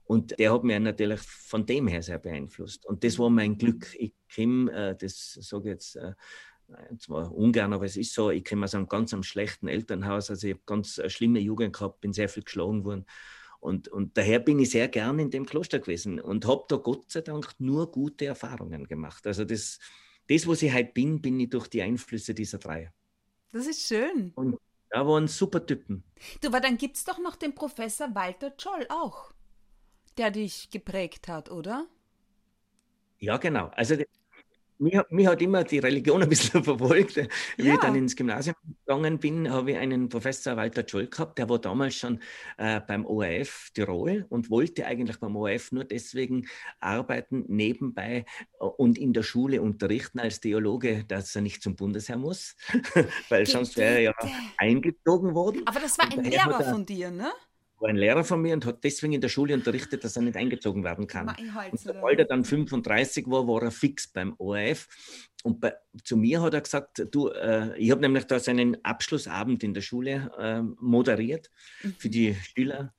Und 0.04 0.38
der 0.38 0.52
hat 0.52 0.64
mich 0.64 0.78
natürlich 0.78 1.20
von 1.20 1.64
dem 1.64 1.88
her 1.88 2.02
sehr 2.02 2.18
beeinflusst. 2.18 2.85
Und 2.85 3.04
das 3.04 3.18
war 3.18 3.30
mein 3.30 3.57
Glück. 3.57 3.94
Ich 3.98 4.12
komme, 4.35 4.70
äh, 4.72 4.96
das 4.96 5.33
sage 5.40 5.70
ich 5.70 5.72
jetzt 5.72 5.96
äh, 5.96 6.12
zwar 6.98 7.33
ungern, 7.33 7.72
aber 7.72 7.87
es 7.87 7.96
ist 7.96 8.12
so, 8.12 8.30
ich 8.30 8.44
komme 8.44 8.64
aus 8.64 8.74
einem 8.74 8.88
ganz 8.88 9.12
einem 9.12 9.22
schlechten 9.22 9.68
Elternhaus. 9.68 10.30
Also 10.30 10.46
ich 10.46 10.54
habe 10.54 10.62
ganz 10.66 10.98
eine 10.98 11.11
schlimme 11.11 11.40
Jugend 11.40 11.74
gehabt, 11.74 12.00
bin 12.00 12.12
sehr 12.12 12.28
viel 12.28 12.42
geschlagen 12.42 12.85
worden. 12.85 13.07
Und, 13.64 13.88
und 13.88 14.18
daher 14.18 14.40
bin 14.40 14.59
ich 14.59 14.72
sehr 14.72 14.88
gern 14.88 15.18
in 15.18 15.31
dem 15.31 15.46
Kloster 15.46 15.79
gewesen 15.79 16.20
und 16.20 16.46
habe 16.46 16.66
da 16.68 16.77
Gott 16.77 17.11
sei 17.11 17.22
Dank 17.22 17.55
nur 17.59 17.90
gute 17.90 18.27
Erfahrungen 18.27 18.87
gemacht. 18.87 19.27
Also 19.27 19.46
das, 19.46 19.79
das, 20.29 20.46
was 20.46 20.61
ich 20.61 20.74
heute 20.74 20.92
bin, 20.92 21.22
bin 21.22 21.40
ich 21.40 21.48
durch 21.48 21.68
die 21.68 21.81
Einflüsse 21.81 22.35
dieser 22.35 22.59
drei. 22.59 22.92
Das 23.53 23.66
ist 23.66 23.87
schön. 23.88 24.33
Und 24.35 24.59
da 24.90 25.07
waren 25.07 25.29
super 25.29 25.64
Typen. 25.64 26.05
Du, 26.42 26.48
aber 26.48 26.61
dann 26.61 26.77
gibt 26.77 26.98
es 26.98 27.05
doch 27.05 27.18
noch 27.18 27.37
den 27.37 27.55
Professor 27.55 28.14
Walter 28.14 28.53
Scholl 28.59 28.87
auch, 28.90 29.33
der 30.18 30.31
dich 30.31 30.68
geprägt 30.68 31.29
hat, 31.29 31.50
oder? 31.50 31.87
Ja, 33.18 33.38
genau. 33.38 33.68
Also 33.68 33.96
mich, 34.78 34.98
mich, 35.10 35.26
hat 35.26 35.42
immer 35.42 35.64
die 35.64 35.78
Religion 35.78 36.22
ein 36.22 36.28
bisschen 36.28 36.62
verfolgt. 36.64 37.16
Wie 37.56 37.66
ja. 37.66 37.74
ich 37.74 37.80
dann 37.80 37.94
ins 37.94 38.16
Gymnasium 38.16 38.56
gegangen 38.84 39.18
bin, 39.18 39.50
habe 39.50 39.72
ich 39.72 39.76
einen 39.78 40.08
Professor 40.08 40.56
Walter 40.56 40.84
Scholl 40.87 41.06
gehabt, 41.06 41.38
der 41.38 41.48
war 41.48 41.58
damals 41.58 41.96
schon 41.96 42.20
äh, 42.58 42.80
beim 42.80 43.06
ORF 43.06 43.70
Tirol 43.74 44.26
und 44.28 44.50
wollte 44.50 44.87
eigentlich 44.87 45.18
beim 45.18 45.37
ORF 45.37 45.72
nur 45.72 45.84
deswegen 45.84 46.46
arbeiten, 46.80 47.44
nebenbei 47.48 48.24
äh, 48.60 48.64
und 48.64 48.98
in 48.98 49.12
der 49.12 49.22
Schule 49.22 49.62
unterrichten 49.62 50.18
als 50.18 50.40
Theologe, 50.40 51.04
dass 51.04 51.34
er 51.34 51.42
nicht 51.42 51.62
zum 51.62 51.76
Bundesheer 51.76 52.18
muss, 52.18 52.56
weil 53.28 53.46
sonst 53.46 53.76
wäre 53.76 53.94
er 53.94 54.00
ja 54.00 54.14
eingezogen 54.58 55.34
worden. 55.34 55.62
Aber 55.66 55.80
das 55.80 55.98
war 55.98 56.10
ein 56.10 56.24
Lehrer 56.24 56.62
von 56.64 56.84
dir, 56.87 57.10
ne? 57.10 57.30
War 57.85 57.90
ein 57.90 57.97
Lehrer 57.97 58.25
von 58.25 58.40
mir 58.40 58.55
und 58.55 58.64
hat 58.64 58.83
deswegen 58.83 59.12
in 59.12 59.20
der 59.20 59.29
Schule 59.29 59.53
unterrichtet, 59.53 60.05
dass 60.05 60.16
er 60.16 60.23
nicht 60.23 60.38
eingezogen 60.38 60.83
werden 60.85 61.07
kann. 61.07 61.29
Und 61.70 61.79
sobald 61.79 62.18
er 62.18 62.25
dann 62.25 62.42
35 62.42 63.27
war, 63.27 63.47
war 63.47 63.62
er 63.62 63.70
fix 63.70 64.09
beim 64.09 64.35
ORF. 64.38 64.88
Und 65.42 65.61
bei, 65.61 65.75
zu 66.03 66.16
mir 66.16 66.40
hat 66.40 66.55
er 66.55 66.62
gesagt, 66.62 67.07
du, 67.11 67.29
äh, 67.29 67.77
ich 67.79 67.90
habe 67.90 68.01
nämlich 68.01 68.25
da 68.25 68.40
seinen 68.40 68.83
Abschlussabend 68.83 69.62
in 69.62 69.75
der 69.75 69.83
Schule 69.83 70.33
äh, 70.38 70.62
moderiert 70.81 71.51
mhm. 71.83 71.94
für 71.99 72.09
die 72.09 72.35
Schüler. 72.35 72.94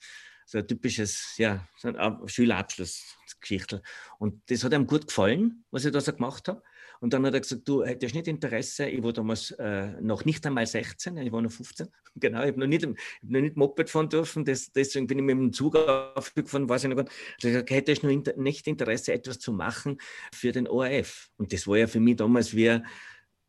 So 0.46 0.60
ein 0.60 0.68
typisches, 0.68 1.34
ja, 1.38 1.68
so 1.78 1.92
Schülerabschlussgeschichte. 2.28 3.82
Und 4.20 4.44
das 4.52 4.64
hat 4.64 4.74
ihm 4.74 4.86
gut 4.86 5.08
gefallen, 5.08 5.66
was 5.72 5.86
ich 5.86 5.92
da 5.92 6.00
so 6.00 6.14
gemacht 6.14 6.48
habe. 6.48 6.62
Und 7.00 7.14
dann 7.14 7.26
hat 7.26 7.34
er 7.34 7.42
gesagt, 7.42 7.68
du 7.68 7.84
hättest 7.84 8.16
nicht 8.16 8.28
Interesse, 8.28 8.88
ich 8.88 9.04
war 9.04 9.14
damals 9.14 9.52
äh, 9.52 10.00
noch 10.02 10.26
nicht 10.26 10.46
einmal 10.46 10.66
16, 10.66 11.18
ich 11.18 11.32
war 11.32 11.42
noch 11.42 11.52
15, 11.52 11.88
genau, 12.16 12.42
ich 12.42 12.48
habe 12.48 12.60
noch, 12.60 12.68
nicht, 12.68 12.86
hab 12.86 12.96
noch 13.22 13.42
nicht 13.42 13.58
Moped 13.58 13.90
fahren 13.90 14.10
dürfen, 14.10 14.46
das, 14.46 14.72
deswegen 14.72 15.08
bin 15.08 15.20
ich 15.20 15.26
mit 15.26 15.38
dem 15.38 15.54
Zug 15.54 15.76
aufgefahren, 15.76 16.70
weiß 16.70 16.84
ich 16.84 16.90
noch 16.90 16.98
gar 16.98 17.04
nicht. 17.04 17.16
Also 17.36 17.48
ich 17.48 17.54
gesagt, 17.54 17.70
hättest 17.72 18.04
du 18.04 18.10
inter, 18.10 18.34
nicht 18.38 18.68
Interesse, 18.68 19.14
etwas 19.14 19.40
zu 19.40 19.52
machen 19.52 19.98
für 20.34 20.52
den 20.52 20.68
ORF? 20.68 21.30
Und 21.38 21.54
das 21.54 21.68
war 21.68 21.78
ja 21.78 21.88
für 21.88 22.00
mich 22.00 22.18
damals 22.18 22.56
wie, 22.56 22.80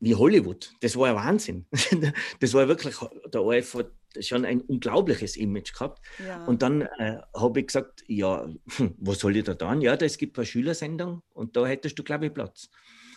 wie 0.00 0.14
Hollywood, 0.14 0.72
das 0.80 0.96
war 0.96 1.08
ja 1.08 1.14
Wahnsinn. 1.14 1.66
das 2.40 2.54
war 2.54 2.68
wirklich, 2.68 2.96
der 3.32 3.42
ORF 3.42 3.74
hat 3.74 3.90
schon 4.20 4.44
ein 4.44 4.60
unglaubliches 4.62 5.36
Image 5.36 5.72
gehabt. 5.72 6.04
Ja. 6.24 6.44
Und 6.46 6.62
dann 6.62 6.82
äh, 6.82 7.18
habe 7.34 7.60
ich 7.60 7.66
gesagt, 7.66 8.04
ja, 8.06 8.48
was 8.98 9.18
soll 9.18 9.36
ich 9.36 9.44
da 9.44 9.54
tun? 9.54 9.80
Ja, 9.80 9.94
es 9.94 10.18
gibt 10.18 10.38
eine 10.38 10.46
Schülersendung 10.46 11.22
und 11.32 11.56
da 11.56 11.66
hättest 11.66 11.98
du, 11.98 12.02
glaube 12.02 12.26
ich, 12.26 12.34
Platz. 12.34 12.68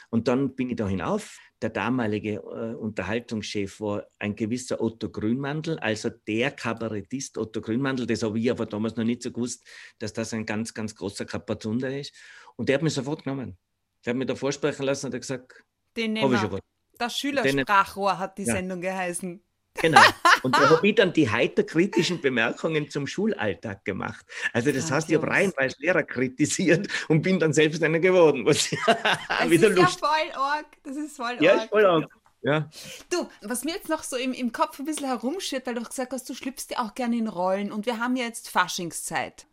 Und 0.10 0.28
dann 0.28 0.56
bin 0.56 0.72
ich 0.72 0.76
da 0.76 0.88
hinauf. 0.88 1.38
Der 1.62 1.70
damalige 1.70 2.36
äh, 2.36 2.74
Unterhaltungschef 2.74 3.80
war 3.80 4.08
ein 4.18 4.36
gewisser 4.36 4.82
Otto 4.82 5.10
Grünmandel, 5.10 5.78
also 5.80 6.10
der 6.10 6.52
Kabarettist 6.52 7.38
Otto 7.38 7.62
Grünmandel. 7.62 8.08
Das 8.08 8.24
habe 8.24 8.40
ich 8.40 8.50
aber 8.50 8.66
damals 8.66 8.96
noch 8.96 9.04
nicht 9.04 9.22
so 9.22 9.32
gewusst, 9.32 9.68
dass 10.00 10.14
das 10.14 10.34
ein 10.34 10.46
ganz, 10.46 10.74
ganz 10.74 10.96
großer 10.96 11.26
Kapazunder 11.26 11.96
ist. 11.96 12.16
Und 12.56 12.70
der 12.70 12.76
hat 12.76 12.82
mich 12.82 12.94
sofort 12.94 13.24
genommen. 13.24 13.58
Der 14.06 14.12
hat 14.12 14.18
mich 14.18 14.28
da 14.28 14.36
vorsprechen 14.36 14.84
lassen 14.84 15.08
und 15.08 15.14
hat 15.14 15.22
gesagt, 15.22 15.64
den 15.96 16.14
nehmen 16.14 16.32
wir. 16.32 16.60
Das 16.98 17.18
Schülersprachrohr 17.18 18.18
hat 18.18 18.38
die 18.38 18.44
ja. 18.44 18.56
Sendung 18.56 18.82
geheißen. 18.82 19.44
Genau. 19.76 20.02
Und 20.44 20.56
da 20.56 20.70
habe 20.70 20.88
ich 20.88 20.96
dann 20.96 21.14
die 21.14 21.30
heiter 21.30 21.64
kritischen 21.64 22.22
Bemerkungen 22.22 22.90
zum 22.90 23.08
Schulalltag 23.08 23.86
gemacht. 23.86 24.26
Also 24.54 24.72
das 24.72 24.92
heißt, 24.92 25.10
ich 25.10 25.16
habe 25.16 25.28
reihenweise 25.28 25.76
Lehrer 25.80 26.04
kritisiert 26.04 26.88
und 27.10 27.22
bin 27.22 27.40
dann 27.40 27.52
selbst 27.52 27.84
einer 27.84 28.00
geworden. 28.00 28.46
Was 28.46 28.70
das 28.86 29.50
wieder 29.50 29.70
ist 29.70 29.78
Lust. 29.78 30.02
ja 30.02 30.08
voll 30.08 30.32
arg. 30.34 30.66
Das 30.84 30.96
ist 30.96 31.18
voll 31.18 31.26
arg. 31.26 31.42
Ja, 31.42 31.54
ist 31.56 31.70
voll 31.70 31.86
arg. 31.86 32.10
Ja. 32.42 32.70
Du, 33.10 33.28
was 33.42 33.66
mir 33.66 33.76
jetzt 33.76 33.90
noch 33.90 34.04
so 34.04 34.16
im, 34.16 34.32
im 34.32 34.54
Kopf 34.54 34.80
ein 34.80 34.86
bisschen 34.86 35.08
herumschwirrt, 35.08 35.68
weil 35.68 35.76
du 35.76 35.84
gesagt 35.84 36.14
hast, 36.14 36.30
du 36.30 36.34
schlüpfst 36.34 36.68
dir 36.70 36.80
auch 36.80 36.94
gerne 36.94 37.18
in 37.18 37.28
Rollen 37.28 37.72
und 37.72 37.86
wir 37.86 38.00
haben 38.00 38.16
ja 38.16 38.26
jetzt 38.26 38.50
Faschingszeit. 38.50 39.46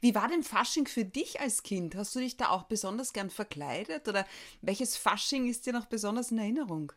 Wie 0.00 0.14
war 0.14 0.28
denn 0.28 0.44
Fasching 0.44 0.86
für 0.86 1.04
dich 1.04 1.40
als 1.40 1.64
Kind? 1.64 1.96
Hast 1.96 2.14
du 2.14 2.20
dich 2.20 2.36
da 2.36 2.50
auch 2.50 2.64
besonders 2.64 3.12
gern 3.12 3.30
verkleidet 3.30 4.06
oder 4.06 4.24
welches 4.62 4.96
Fasching 4.96 5.48
ist 5.48 5.66
dir 5.66 5.72
noch 5.72 5.86
besonders 5.86 6.30
in 6.30 6.38
Erinnerung? 6.38 6.92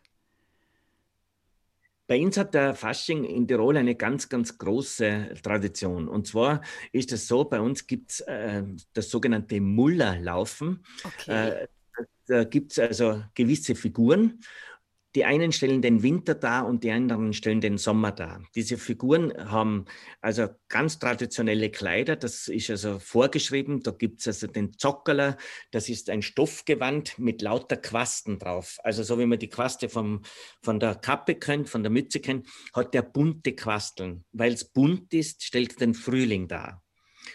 Bei 2.12 2.20
uns 2.22 2.36
hat 2.36 2.52
der 2.52 2.74
Fasching 2.74 3.24
in 3.24 3.48
Tirol 3.48 3.74
eine 3.78 3.94
ganz, 3.94 4.28
ganz 4.28 4.58
große 4.58 5.32
Tradition. 5.42 6.08
Und 6.08 6.26
zwar 6.26 6.60
ist 6.92 7.10
es 7.10 7.26
so, 7.26 7.44
bei 7.44 7.58
uns 7.58 7.86
gibt 7.86 8.10
es 8.10 8.20
äh, 8.20 8.64
das 8.92 9.08
sogenannte 9.08 9.62
Mullerlaufen. 9.62 10.84
Okay. 11.04 11.62
Äh, 11.62 11.68
da 12.26 12.44
gibt 12.44 12.72
es 12.72 12.78
also 12.78 13.24
gewisse 13.34 13.74
Figuren 13.74 14.40
die 15.14 15.24
einen 15.24 15.52
stellen 15.52 15.82
den 15.82 16.02
Winter 16.02 16.34
dar 16.34 16.66
und 16.66 16.84
die 16.84 16.90
anderen 16.90 17.32
stellen 17.32 17.60
den 17.60 17.78
Sommer 17.78 18.12
dar. 18.12 18.42
Diese 18.54 18.78
Figuren 18.78 19.32
haben 19.50 19.84
also 20.20 20.48
ganz 20.68 20.98
traditionelle 20.98 21.70
Kleider, 21.70 22.16
das 22.16 22.48
ist 22.48 22.70
also 22.70 22.98
vorgeschrieben. 22.98 23.82
Da 23.82 23.90
gibt 23.90 24.20
es 24.20 24.26
also 24.26 24.46
den 24.46 24.78
Zockerler, 24.78 25.36
das 25.70 25.88
ist 25.88 26.08
ein 26.08 26.22
Stoffgewand 26.22 27.18
mit 27.18 27.42
lauter 27.42 27.76
Quasten 27.76 28.38
drauf. 28.38 28.78
Also 28.82 29.02
so 29.02 29.18
wie 29.18 29.26
man 29.26 29.38
die 29.38 29.50
Quaste 29.50 29.88
vom, 29.88 30.22
von 30.62 30.80
der 30.80 30.94
Kappe 30.94 31.34
kennt, 31.34 31.68
von 31.68 31.82
der 31.82 31.90
Mütze 31.90 32.20
kennt, 32.20 32.48
hat 32.74 32.94
der 32.94 33.02
bunte 33.02 33.52
Quasteln. 33.54 34.24
Weil 34.32 34.52
es 34.52 34.64
bunt 34.64 35.12
ist, 35.12 35.44
stellt 35.44 35.80
den 35.80 35.94
Frühling 35.94 36.48
dar. 36.48 36.82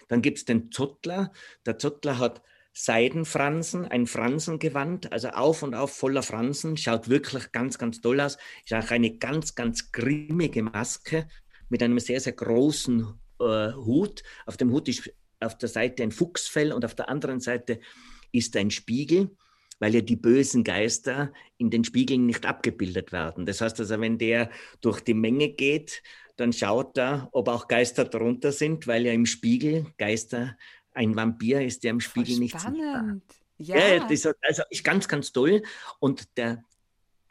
Dann 0.08 0.22
gibt 0.22 0.40
es 0.40 0.46
den 0.46 0.72
Zottler. 0.72 1.32
Der 1.66 1.78
Zottler 1.78 2.20
hat 2.20 2.42
Seidenfransen, 2.80 3.86
ein 3.86 4.06
Fransengewand, 4.06 5.12
also 5.12 5.30
auf 5.30 5.64
und 5.64 5.74
auf 5.74 5.96
voller 5.96 6.22
Fransen, 6.22 6.78
schaut 6.78 7.10
wirklich 7.10 7.52
ganz, 7.52 7.80
ganz 7.80 8.02
toll 8.02 8.22
aus. 8.22 8.38
Ist 8.66 8.74
auch 8.76 8.92
eine 8.92 9.18
ganz, 9.18 9.56
ganz 9.56 9.92
grimmige 9.92 10.62
Maske 10.62 11.28
mit 11.70 11.82
einem 11.82 11.98
sehr, 11.98 12.20
sehr 12.20 12.34
großen 12.34 13.20
äh, 13.40 13.74
Hut. 13.74 14.22
Auf 14.46 14.58
dem 14.58 14.72
Hut 14.72 14.88
ist 14.90 15.12
auf 15.40 15.58
der 15.58 15.70
Seite 15.70 16.04
ein 16.04 16.12
Fuchsfell 16.12 16.72
und 16.72 16.86
auf 16.86 16.94
der 16.94 17.10
anderen 17.10 17.40
Seite 17.40 17.80
ist 18.32 18.56
ein 18.56 18.70
Spiegel, 18.70 19.36
weil 19.80 19.96
ja 19.96 20.02
die 20.02 20.16
bösen 20.16 20.64
Geister 20.64 21.34
in 21.58 21.72
den 21.72 21.84
Spiegeln 21.84 22.28
nicht 22.28 22.46
abgebildet 22.46 23.12
werden. 23.12 23.48
Das 23.48 23.60
heißt 23.60 23.80
also, 23.80 24.00
wenn 24.00 24.20
der 24.20 24.52
durch 24.82 25.02
die 25.02 25.16
Menge 25.16 25.50
geht, 25.50 26.04
dann 26.36 26.54
schaut 26.54 26.96
er, 27.00 27.28
ob 27.32 27.50
auch 27.50 27.68
Geister 27.68 28.06
drunter 28.06 28.52
sind, 28.52 28.86
weil 28.86 29.08
ja 29.08 29.14
im 29.14 29.26
Spiegel 29.26 29.88
Geister 29.98 30.56
ein 30.98 31.16
Vampir 31.16 31.62
ist, 31.62 31.84
der 31.84 31.92
im 31.92 32.00
Spiegel 32.00 32.34
Voll 32.34 32.40
nicht 32.40 32.60
spannend. 32.60 33.24
Ja, 33.58 33.78
ja 33.78 34.00
das 34.00 34.12
ist, 34.12 34.36
also 34.42 34.64
ist 34.70 34.84
ganz, 34.84 35.08
ganz 35.08 35.32
toll. 35.32 35.62
Und 36.00 36.38
der, 36.38 36.64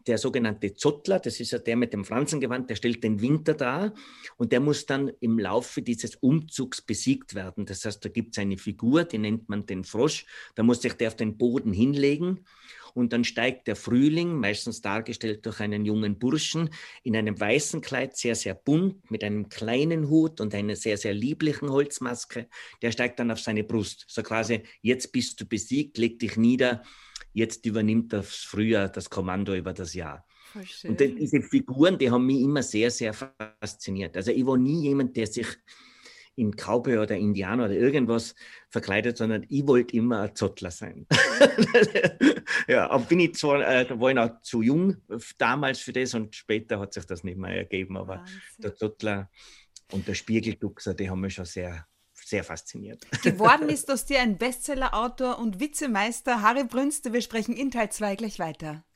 der 0.07 0.19
sogenannte 0.19 0.75
Zottler, 0.75 1.19
das 1.19 1.41
ist 1.41 1.51
ja 1.51 1.59
der 1.59 1.77
mit 1.77 1.93
dem 1.93 2.05
Franzengewand, 2.05 2.71
der 2.71 2.77
stellt 2.77 3.03
den 3.03 3.21
Winter 3.21 3.55
dar 3.55 3.93
und 4.37 4.53
der 4.53 4.61
muss 4.61 4.87
dann 4.87 5.11
im 5.21 5.39
Laufe 5.39 5.83
dieses 5.83 6.17
Umzugs 6.17 6.81
besiegt 6.81 7.35
werden. 7.35 7.67
Das 7.67 7.85
heißt, 7.85 8.05
da 8.05 8.09
gibt 8.09 8.37
es 8.37 8.39
eine 8.39 8.57
Figur, 8.57 9.05
die 9.05 9.19
nennt 9.19 9.49
man 9.49 9.67
den 9.67 9.85
Frosch, 9.85 10.27
da 10.55 10.63
muss 10.63 10.83
sich 10.83 10.95
der 10.95 11.09
auf 11.09 11.17
den 11.17 11.37
Boden 11.37 11.73
hinlegen 11.73 12.45
und 12.97 13.13
dann 13.13 13.25
steigt 13.25 13.69
der 13.69 13.77
Frühling, 13.77 14.35
meistens 14.37 14.81
dargestellt 14.81 15.45
durch 15.45 15.61
einen 15.61 15.85
jungen 15.85 16.19
Burschen, 16.19 16.71
in 17.03 17.15
einem 17.15 17.39
weißen 17.39 17.83
Kleid, 17.83 18.17
sehr, 18.17 18.35
sehr 18.35 18.55
bunt, 18.55 19.11
mit 19.11 19.23
einem 19.23 19.51
kleinen 19.51 20.09
Hut 20.09 20.41
und 20.41 20.55
einer 20.55 20.77
sehr, 20.77 20.97
sehr 20.97 21.13
lieblichen 21.13 21.71
Holzmaske. 21.71 22.49
Der 22.81 22.93
steigt 22.93 23.19
dann 23.19 23.31
auf 23.31 23.41
seine 23.41 23.65
Brust. 23.65 24.07
So 24.09 24.23
quasi, 24.23 24.63
jetzt 24.81 25.13
bist 25.13 25.39
du 25.41 25.47
besiegt, 25.47 25.99
leg 25.99 26.19
dich 26.19 26.37
nieder, 26.39 26.83
jetzt 27.35 27.67
übernimmt 27.67 28.15
das 28.15 28.35
Frühjahr 28.35 28.89
das 28.89 29.11
Kommando 29.11 29.55
über 29.55 29.75
das 29.75 29.93
Jahr. 29.93 30.27
Und 30.85 30.99
diese 30.99 31.43
Figuren, 31.43 31.99
die 31.99 32.11
haben 32.11 32.25
mich 32.25 32.41
immer 32.41 32.63
sehr, 32.63 32.91
sehr 32.91 33.13
fasziniert. 33.13 34.17
Also 34.17 34.31
ich 34.31 34.47
war 34.47 34.57
nie 34.57 34.85
jemand, 34.85 35.15
der 35.17 35.27
sich 35.27 35.49
in 36.37 36.53
Cowboy 36.55 36.99
oder 36.99 37.17
Indianer 37.17 37.65
oder 37.65 37.75
irgendwas 37.75 38.35
verkleidet, 38.69 39.17
sondern 39.17 39.45
ich 39.49 39.67
wollte 39.67 39.97
immer 39.97 40.21
ein 40.21 40.35
Zottler 40.35 40.71
sein. 40.71 41.07
ja, 42.69 42.89
aber 42.91 43.05
bin 43.05 43.21
ich 43.21 43.35
zwar, 43.35 43.67
äh, 43.67 43.89
war 43.99 44.11
ich 44.11 44.17
noch 44.17 44.41
zu 44.43 44.63
jung 44.63 44.97
damals 45.39 45.81
für 45.81 45.93
das 45.93 46.15
und 46.15 46.35
später 46.35 46.79
hat 46.79 46.95
sich 46.95 47.07
das 47.07 47.25
nicht 47.25 47.39
mehr 47.39 47.57
ergeben, 47.57 47.97
aber 47.97 48.19
Wahnsinn. 48.19 48.41
der 48.59 48.75
Zottler 48.77 49.31
und 49.93 50.07
der 50.07 50.15
Spiegelduxer, 50.15 50.95
die 50.95 51.11
haben 51.11 51.21
mich 51.21 51.35
schon 51.35 51.45
sehr 51.45 51.87
sehr 52.25 52.45
fasziniert. 52.45 53.07
Geworden 53.23 53.69
ist 53.69 53.91
aus 53.91 54.07
dir 54.07 54.21
ein 54.21 54.39
Bestseller-Autor 54.39 55.39
und 55.39 55.61
Vizemeister 55.61 56.43
Harry 56.43 56.65
Brünste. 56.65 57.13
Wir 57.13 57.21
sprechen 57.21 57.55
in 57.55 57.71
Teil 57.71 57.91
2 57.91 58.17
gleich 58.17 58.39
weiter. 58.39 58.87